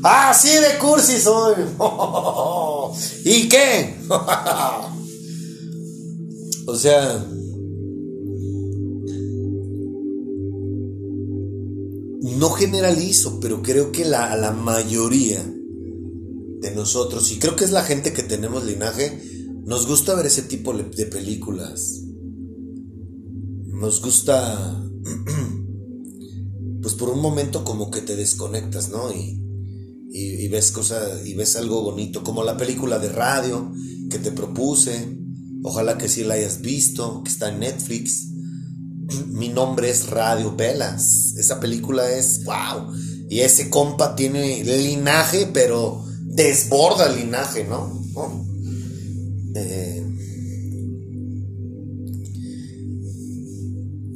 ah, 0.02 0.34
sí, 0.34 0.48
de 0.48 0.76
cursi 0.78 1.18
soy. 1.18 1.54
¿Y 3.24 3.48
qué? 3.48 3.96
o 6.66 6.76
sea, 6.76 7.24
no 12.42 12.50
generalizo, 12.50 13.38
pero 13.38 13.62
creo 13.62 13.92
que 13.92 14.04
la, 14.04 14.34
la 14.34 14.50
mayoría 14.50 15.40
de 16.60 16.74
nosotros, 16.74 17.30
y 17.30 17.38
creo 17.38 17.54
que 17.54 17.62
es 17.62 17.70
la 17.70 17.84
gente 17.84 18.12
que 18.12 18.24
tenemos 18.24 18.64
linaje, 18.64 19.22
nos 19.64 19.86
gusta 19.86 20.16
ver 20.16 20.26
ese 20.26 20.42
tipo 20.42 20.72
de 20.72 21.06
películas. 21.06 22.02
Nos 23.66 24.02
gusta, 24.02 24.84
pues 26.82 26.94
por 26.94 27.10
un 27.10 27.20
momento 27.20 27.62
como 27.62 27.92
que 27.92 28.00
te 28.00 28.16
desconectas, 28.16 28.88
¿no? 28.88 29.12
Y, 29.12 29.40
y, 30.10 30.48
ves 30.48 30.72
cosas, 30.72 31.24
y 31.24 31.34
ves 31.34 31.54
algo 31.54 31.84
bonito, 31.84 32.24
como 32.24 32.42
la 32.42 32.56
película 32.56 32.98
de 32.98 33.10
radio 33.10 33.72
que 34.10 34.18
te 34.18 34.32
propuse. 34.32 35.16
Ojalá 35.62 35.96
que 35.96 36.08
sí 36.08 36.24
la 36.24 36.34
hayas 36.34 36.60
visto, 36.60 37.22
que 37.22 37.30
está 37.30 37.50
en 37.50 37.60
Netflix 37.60 38.31
mi 39.28 39.48
nombre 39.48 39.90
es 39.90 40.08
Radio 40.10 40.54
Velas. 40.56 41.34
Esa 41.36 41.60
película 41.60 42.10
es 42.10 42.44
wow. 42.44 42.92
Y 43.28 43.40
ese 43.40 43.70
compa 43.70 44.14
tiene 44.14 44.62
linaje, 44.64 45.48
pero 45.52 46.04
desborda 46.24 47.08
linaje, 47.08 47.64
¿no? 47.64 48.02
Eh, 49.54 50.02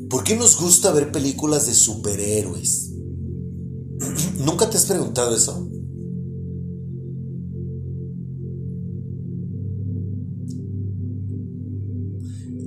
¿Por 0.08 0.24
qué 0.24 0.36
nos 0.36 0.58
gusta 0.60 0.92
ver 0.92 1.12
películas 1.12 1.66
de 1.66 1.74
superhéroes? 1.74 2.90
¿Nunca 4.38 4.70
te 4.70 4.76
has 4.76 4.86
preguntado 4.86 5.34
eso? 5.34 5.68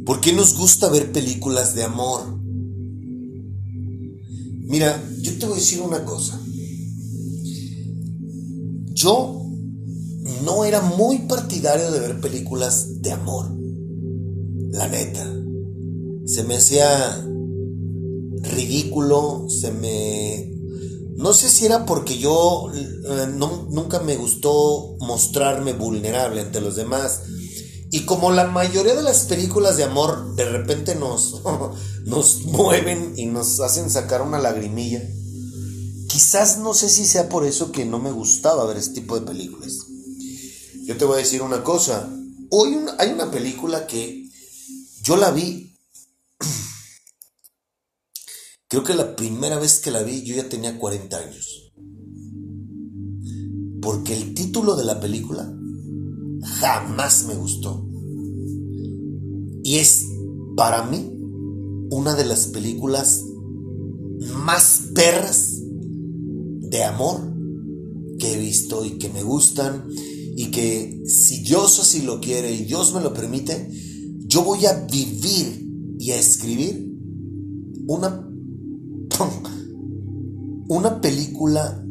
¿Por 0.10 0.22
qué 0.22 0.34
nos 0.34 0.57
gusta 0.57 0.89
ver 0.89 1.12
películas 1.12 1.76
de 1.76 1.84
amor? 1.84 2.36
Mira, 4.66 4.99
yo 5.22 5.38
te 5.38 5.45
voy 5.45 5.53
a 5.53 5.60
decir 5.60 5.82
una 5.82 6.03
cosa. 6.03 6.41
Yo 8.91 9.45
no 10.43 10.66
era 10.66 10.82
muy 10.82 11.20
partidario 11.28 11.91
de 11.91 11.99
ver 11.99 12.20
películas 12.22 13.03
de 13.03 13.12
amor. 13.12 13.55
La 14.72 14.88
neta. 14.88 15.32
Se 16.26 16.43
me 16.43 16.55
hacía 16.55 17.24
ridículo, 18.41 19.45
se 19.47 19.72
me... 19.72 20.51
No 21.18 21.34
sé 21.34 21.49
si 21.49 21.68
era 21.68 21.86
porque 21.86 22.18
yo 22.18 22.72
eh, 22.74 23.28
nunca 23.28 23.99
me 23.99 24.16
gustó 24.16 24.97
mostrarme 25.01 25.74
vulnerable 25.74 26.41
ante 26.41 26.62
los 26.62 26.78
demás 26.78 27.22
y 27.91 28.05
como 28.05 28.31
la 28.31 28.45
mayoría 28.45 28.93
de 28.93 29.01
las 29.01 29.25
películas 29.25 29.77
de 29.77 29.83
amor 29.83 30.35
de 30.35 30.45
repente 30.45 30.95
nos, 30.95 31.41
nos 32.05 32.43
mueven 32.43 33.13
y 33.17 33.25
nos 33.25 33.59
hacen 33.61 33.89
sacar 33.89 34.21
una 34.21 34.37
lagrimilla, 34.37 35.01
quizás 36.07 36.59
no 36.59 36.73
sé 36.73 36.89
si 36.89 37.05
sea 37.05 37.29
por 37.29 37.45
eso 37.45 37.71
que 37.71 37.85
no 37.85 37.99
me 37.99 38.11
gustaba 38.11 38.65
ver 38.65 38.77
este 38.77 39.01
tipo 39.01 39.19
de 39.19 39.25
películas. 39.25 39.73
Yo 40.85 40.97
te 40.97 41.05
voy 41.05 41.15
a 41.15 41.23
decir 41.23 41.41
una 41.41 41.63
cosa. 41.63 42.09
Hoy 42.51 42.77
hay 42.97 43.11
una 43.11 43.29
película 43.29 43.85
que 43.85 44.27
yo 45.03 45.17
la 45.17 45.31
vi. 45.31 45.75
Creo 48.67 48.83
que 48.83 48.95
la 48.95 49.15
primera 49.15 49.59
vez 49.59 49.79
que 49.79 49.91
la 49.91 50.03
vi 50.03 50.23
yo 50.23 50.35
ya 50.35 50.49
tenía 50.49 50.77
40 50.77 51.17
años. 51.17 51.71
Porque 53.81 54.15
el 54.15 54.33
título 54.33 54.75
de 54.75 54.83
la 54.83 54.99
película 54.99 55.53
jamás 56.43 57.25
me 57.27 57.35
gustó. 57.35 57.85
Y 59.63 59.77
es 59.77 60.05
para 60.55 60.83
mí 60.83 61.11
una 61.91 62.15
de 62.15 62.25
las 62.25 62.47
películas 62.47 63.25
más 64.43 64.89
perras 64.93 65.61
de 65.61 66.83
amor 66.83 67.33
que 68.19 68.33
he 68.33 68.37
visto 68.37 68.85
y 68.85 68.97
que 68.97 69.09
me 69.09 69.23
gustan 69.23 69.85
y 70.35 70.51
que 70.51 71.01
si 71.05 71.43
Dios 71.43 71.79
así 71.79 72.01
lo 72.01 72.19
quiere 72.19 72.51
y 72.51 72.65
Dios 72.65 72.93
me 72.93 73.01
lo 73.01 73.13
permite, 73.13 73.69
yo 74.27 74.43
voy 74.43 74.65
a 74.65 74.85
vivir 74.85 75.67
y 75.99 76.11
a 76.11 76.19
escribir 76.19 76.93
una 77.87 78.25
una 80.69 81.01
película, 81.01 81.83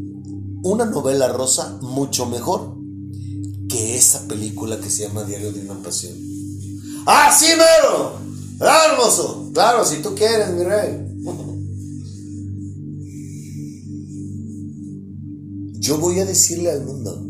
una 0.63 0.85
novela 0.87 1.29
rosa 1.29 1.79
mucho 1.83 2.27
mejor 2.27 2.78
que 3.69 3.97
esa 3.97 4.27
película 4.27 4.81
que 4.81 4.91
se 4.91 5.07
llama 5.07 5.25
Diario 5.25 5.53
de 5.53 5.61
una 5.61 5.83
Pasión. 5.83 6.15
¡Ah, 7.07 7.31
sí, 7.33 7.47
mero! 7.53 8.19
¡Ah, 8.61 8.87
hermoso! 8.91 9.51
Claro, 9.53 9.85
si 9.85 10.03
tú 10.03 10.15
quieres, 10.15 10.51
mi 10.53 10.65
rey. 10.65 11.05
Yo 15.81 15.99
voy 15.99 16.19
a 16.19 16.25
decirle 16.25 16.71
al 16.71 16.85
mundo, 16.85 17.25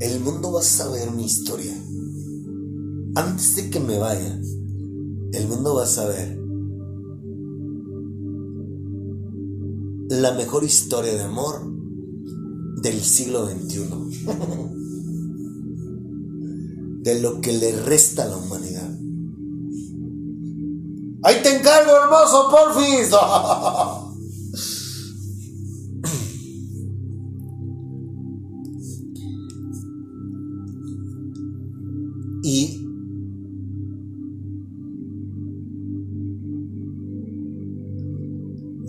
el 0.00 0.20
mundo 0.20 0.52
va 0.52 0.60
a 0.60 0.64
saber 0.64 1.10
mi 1.10 1.24
historia. 1.24 1.74
Antes 3.14 3.56
de 3.56 3.70
que 3.70 3.80
me 3.80 3.98
vaya, 3.98 4.40
el 5.32 5.48
mundo 5.48 5.74
va 5.74 5.84
a 5.84 5.86
saber 5.86 6.36
la 10.08 10.32
mejor 10.34 10.64
historia 10.64 11.14
de 11.14 11.22
amor 11.22 11.75
del 12.76 13.02
siglo 13.02 13.46
XXI. 13.46 13.86
de 17.06 17.20
lo 17.20 17.40
que 17.40 17.52
le 17.52 17.70
resta 17.82 18.24
a 18.24 18.26
la 18.26 18.36
humanidad. 18.36 18.90
Ahí 21.22 21.40
te 21.40 21.56
encargo, 21.56 21.92
hermoso, 22.02 22.50
porfis. 22.50 23.10
y 32.42 32.82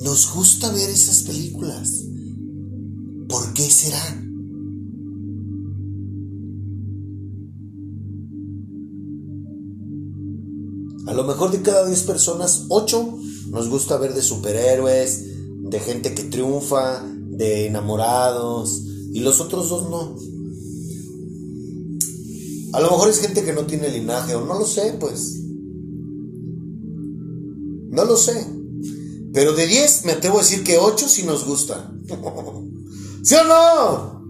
nos 0.04 0.34
gusta 0.34 0.72
ver 0.72 0.90
esas 0.90 1.22
películas. 1.22 2.07
A 11.08 11.14
lo 11.14 11.24
mejor 11.24 11.52
de 11.52 11.62
cada 11.62 11.86
10 11.86 12.04
personas, 12.04 12.66
8 12.70 13.20
nos 13.50 13.70
gusta 13.70 13.98
ver 13.98 14.14
de 14.14 14.22
superhéroes, 14.22 15.26
de 15.70 15.80
gente 15.80 16.14
que 16.14 16.24
triunfa, 16.24 17.02
de 17.04 17.68
enamorados, 17.68 18.84
y 19.14 19.22
los 19.22 19.40
otros 19.40 19.70
dos 19.70 19.90
no. 19.90 20.16
A 22.74 22.82
lo 22.82 22.92
mejor 22.92 23.10
es 23.10 23.20
gente 23.20 23.44
que 23.44 23.54
no 23.54 23.66
tiene 23.66 23.90
linaje, 23.90 24.36
o 24.36 24.46
no 24.46 24.60
lo 24.60 24.66
sé, 24.66 24.96
pues. 25.00 25.40
No 27.90 28.06
lo 28.06 28.18
sé. 28.18 28.46
Pero 29.34 29.54
de 29.54 29.66
10 29.66 30.06
me 30.06 30.12
atrevo 30.14 30.40
a 30.40 30.42
decir 30.42 30.64
que 30.64 30.78
8 30.78 31.08
sí 31.08 31.24
nos 31.24 31.46
gusta. 31.46 31.92
¿Sí 33.28 33.36
o 33.36 33.44
no? 33.44 34.24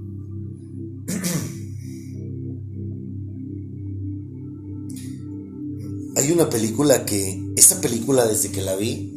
Hay 6.15 6.31
una 6.31 6.49
película 6.49 7.05
que, 7.05 7.53
esta 7.55 7.79
película 7.79 8.25
desde 8.25 8.51
que 8.51 8.63
la 8.63 8.75
vi, 8.75 9.13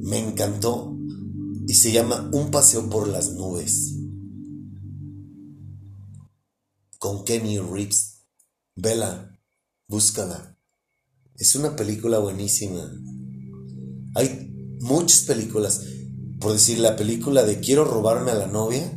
me 0.00 0.18
encantó 0.18 0.96
y 1.66 1.74
se 1.74 1.92
llama 1.92 2.30
Un 2.32 2.50
paseo 2.50 2.88
por 2.88 3.06
las 3.06 3.34
nubes. 3.34 3.94
Con 6.98 7.26
Kenny 7.26 7.58
Reeves. 7.58 8.22
Vela, 8.76 9.38
búscala. 9.88 10.58
Es 11.36 11.54
una 11.54 11.76
película 11.76 12.18
buenísima. 12.18 12.90
Hay 14.14 14.78
muchas 14.80 15.24
películas. 15.24 15.97
Por 16.40 16.52
decir, 16.52 16.78
la 16.78 16.96
película 16.96 17.44
de 17.44 17.60
Quiero 17.60 17.84
robarme 17.84 18.30
a 18.30 18.34
la 18.34 18.46
novia. 18.46 18.92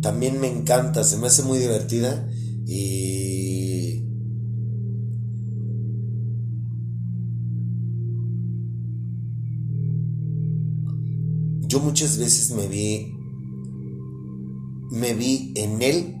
También 0.00 0.40
me 0.40 0.48
encanta, 0.48 1.04
se 1.04 1.16
me 1.16 1.26
hace 1.26 1.42
muy 1.42 1.58
divertida. 1.58 2.28
Y... 2.66 4.06
Yo 11.66 11.80
muchas 11.80 12.18
veces 12.18 12.50
me 12.54 12.68
vi... 12.68 13.14
Me 14.90 15.14
vi 15.14 15.52
en 15.56 15.80
él 15.82 16.16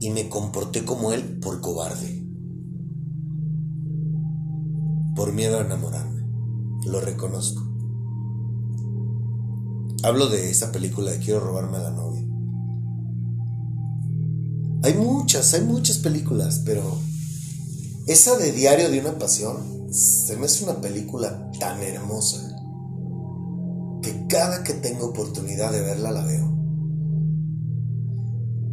y 0.00 0.10
me 0.10 0.28
comporté 0.28 0.84
como 0.84 1.12
él 1.12 1.38
por 1.40 1.60
cobarde 1.60 2.26
por 5.16 5.32
miedo 5.32 5.58
a 5.58 5.62
enamorarme. 5.62 6.22
Lo 6.84 7.00
reconozco. 7.00 7.75
Hablo 10.02 10.28
de 10.28 10.50
esa 10.50 10.72
película 10.72 11.10
de 11.10 11.18
Quiero 11.18 11.40
robarme 11.40 11.78
a 11.78 11.80
la 11.80 11.90
novia. 11.90 12.22
Hay 14.82 14.94
muchas, 14.94 15.52
hay 15.54 15.62
muchas 15.62 15.98
películas, 15.98 16.62
pero 16.64 16.82
esa 18.06 18.36
de 18.36 18.52
Diario 18.52 18.90
de 18.90 19.00
una 19.00 19.18
Pasión 19.18 19.92
se 19.92 20.36
me 20.36 20.46
hace 20.46 20.64
una 20.64 20.80
película 20.80 21.50
tan 21.58 21.82
hermosa 21.82 22.56
que 24.02 24.26
cada 24.28 24.62
que 24.62 24.74
tengo 24.74 25.06
oportunidad 25.06 25.72
de 25.72 25.80
verla 25.80 26.12
la 26.12 26.24
veo. 26.24 26.52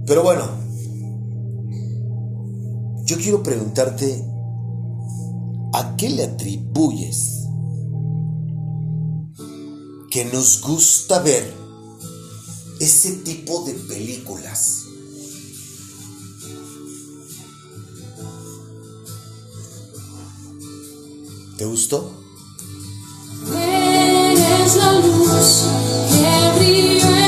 Pero 0.05 0.23
bueno, 0.23 0.43
yo 3.05 3.17
quiero 3.17 3.41
preguntarte 3.41 4.33
¿A 5.75 5.95
qué 5.97 6.07
le 6.07 6.23
atribuyes 6.23 7.42
que 10.13 10.25
nos 10.25 10.61
gusta 10.61 11.17
ver 11.23 11.51
ese 12.79 13.13
tipo 13.25 13.65
de 13.65 13.73
películas? 13.73 14.83
¿Te 21.57 21.65
gustó? 21.65 22.13
Eres 23.57 24.75
la 24.75 24.93
luz 24.99 25.63
que 26.11 27.22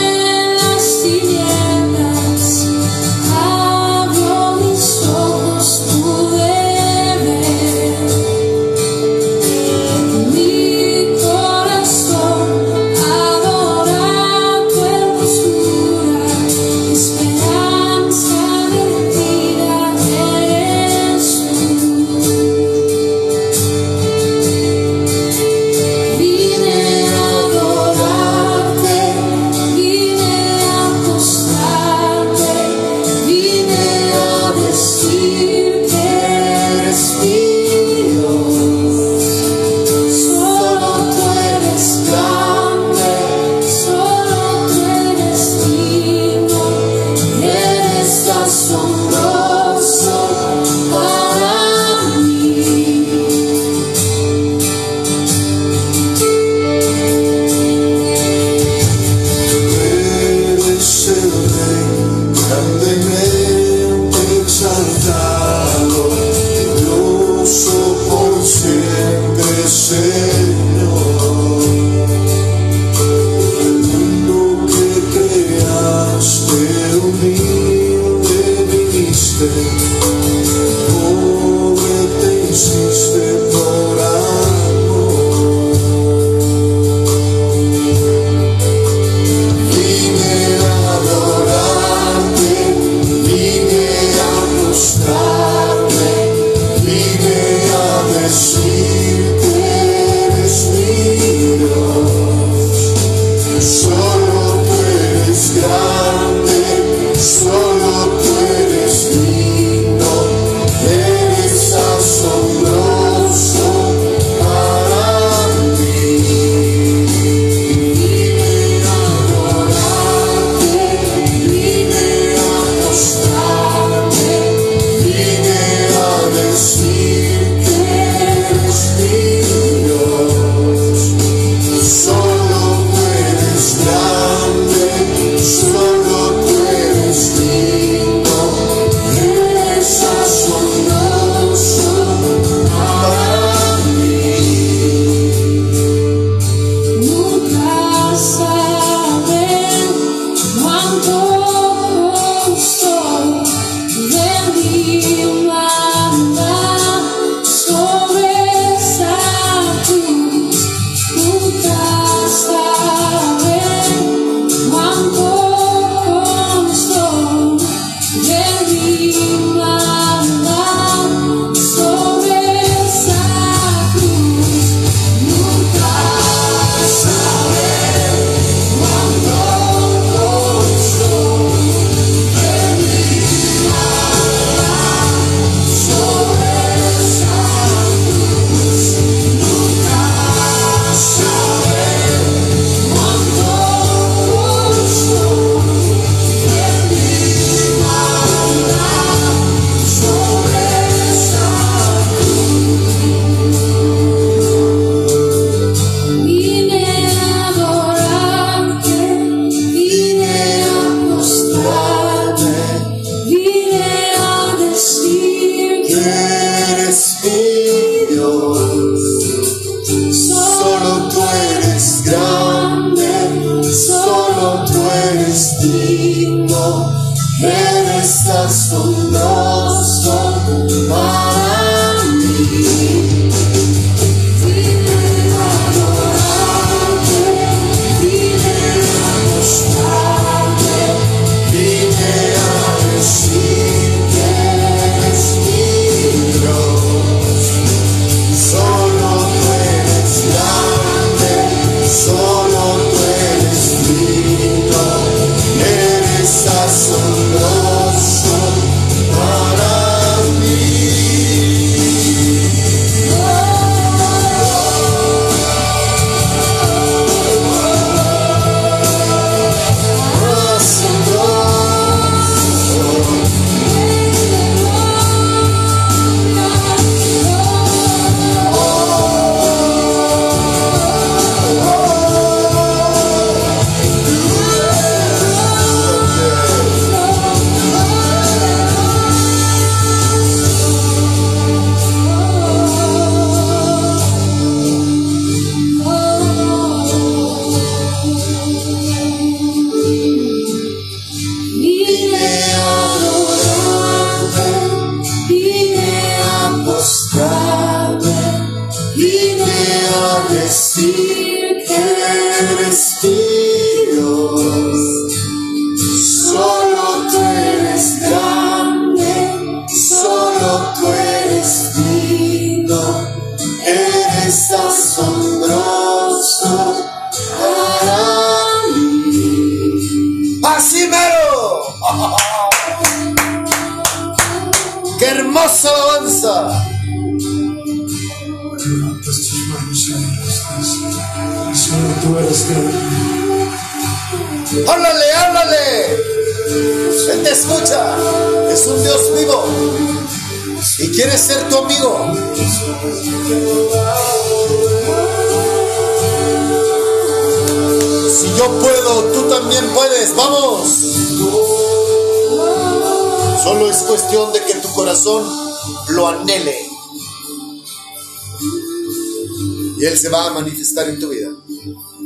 Y 369.77 369.85
Él 369.85 369.97
se 369.97 370.09
va 370.09 370.27
a 370.27 370.33
manifestar 370.33 370.89
en 370.89 370.99
tu 370.99 371.09
vida. 371.09 371.29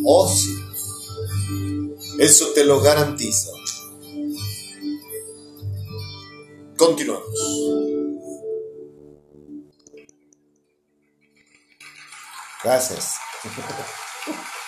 Oh, 0.03 0.27
sí. 0.27 0.55
Eso 2.17 2.47
te 2.53 2.65
lo 2.65 2.81
garantizo. 2.81 3.51
Continuamos. 6.77 7.25
Gracias. 12.63 13.15